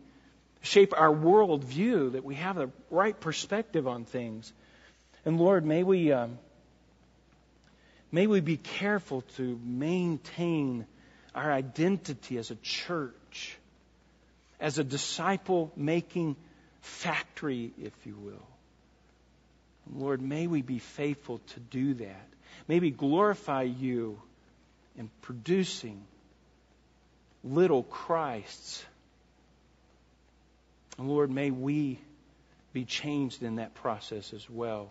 shape 0.62 0.93
our 0.97 1.14
worldview, 1.14 2.12
that 2.12 2.25
we 2.25 2.35
have 2.35 2.57
the 2.57 2.71
right 2.91 3.19
perspective 3.19 3.87
on 3.87 4.05
things. 4.05 4.53
And 5.25 5.39
Lord, 5.39 5.64
may 5.64 5.83
we, 5.83 6.12
um, 6.12 6.39
may 8.12 8.27
we 8.27 8.41
be 8.41 8.57
careful 8.57 9.23
to 9.37 9.61
maintain 9.64 10.87
our 11.35 11.53
identity 11.53 12.39
as 12.39 12.51
a 12.51 12.57
church, 12.57 13.59
as 14.61 14.79
a 14.79 14.85
disciple 14.85 15.73
making 15.77 16.37
factory, 16.81 17.73
if 17.81 17.93
you 18.07 18.16
will. 18.16 18.47
Lord, 19.95 20.21
may 20.21 20.47
we 20.47 20.62
be 20.62 20.79
faithful 20.79 21.39
to 21.55 21.61
do 21.61 21.95
that. 21.95 22.29
May 22.66 22.81
we 22.81 22.91
glorify 22.91 23.62
you 23.62 24.21
in 24.97 25.11
producing 25.23 26.05
little 27.45 27.83
Christs. 27.85 28.85
And 30.99 31.09
Lord, 31.09 31.31
may 31.31 31.51
we 31.51 32.01
be 32.73 32.85
changed 32.85 33.43
in 33.43 33.57
that 33.57 33.75
process 33.75 34.33
as 34.33 34.49
well. 34.51 34.91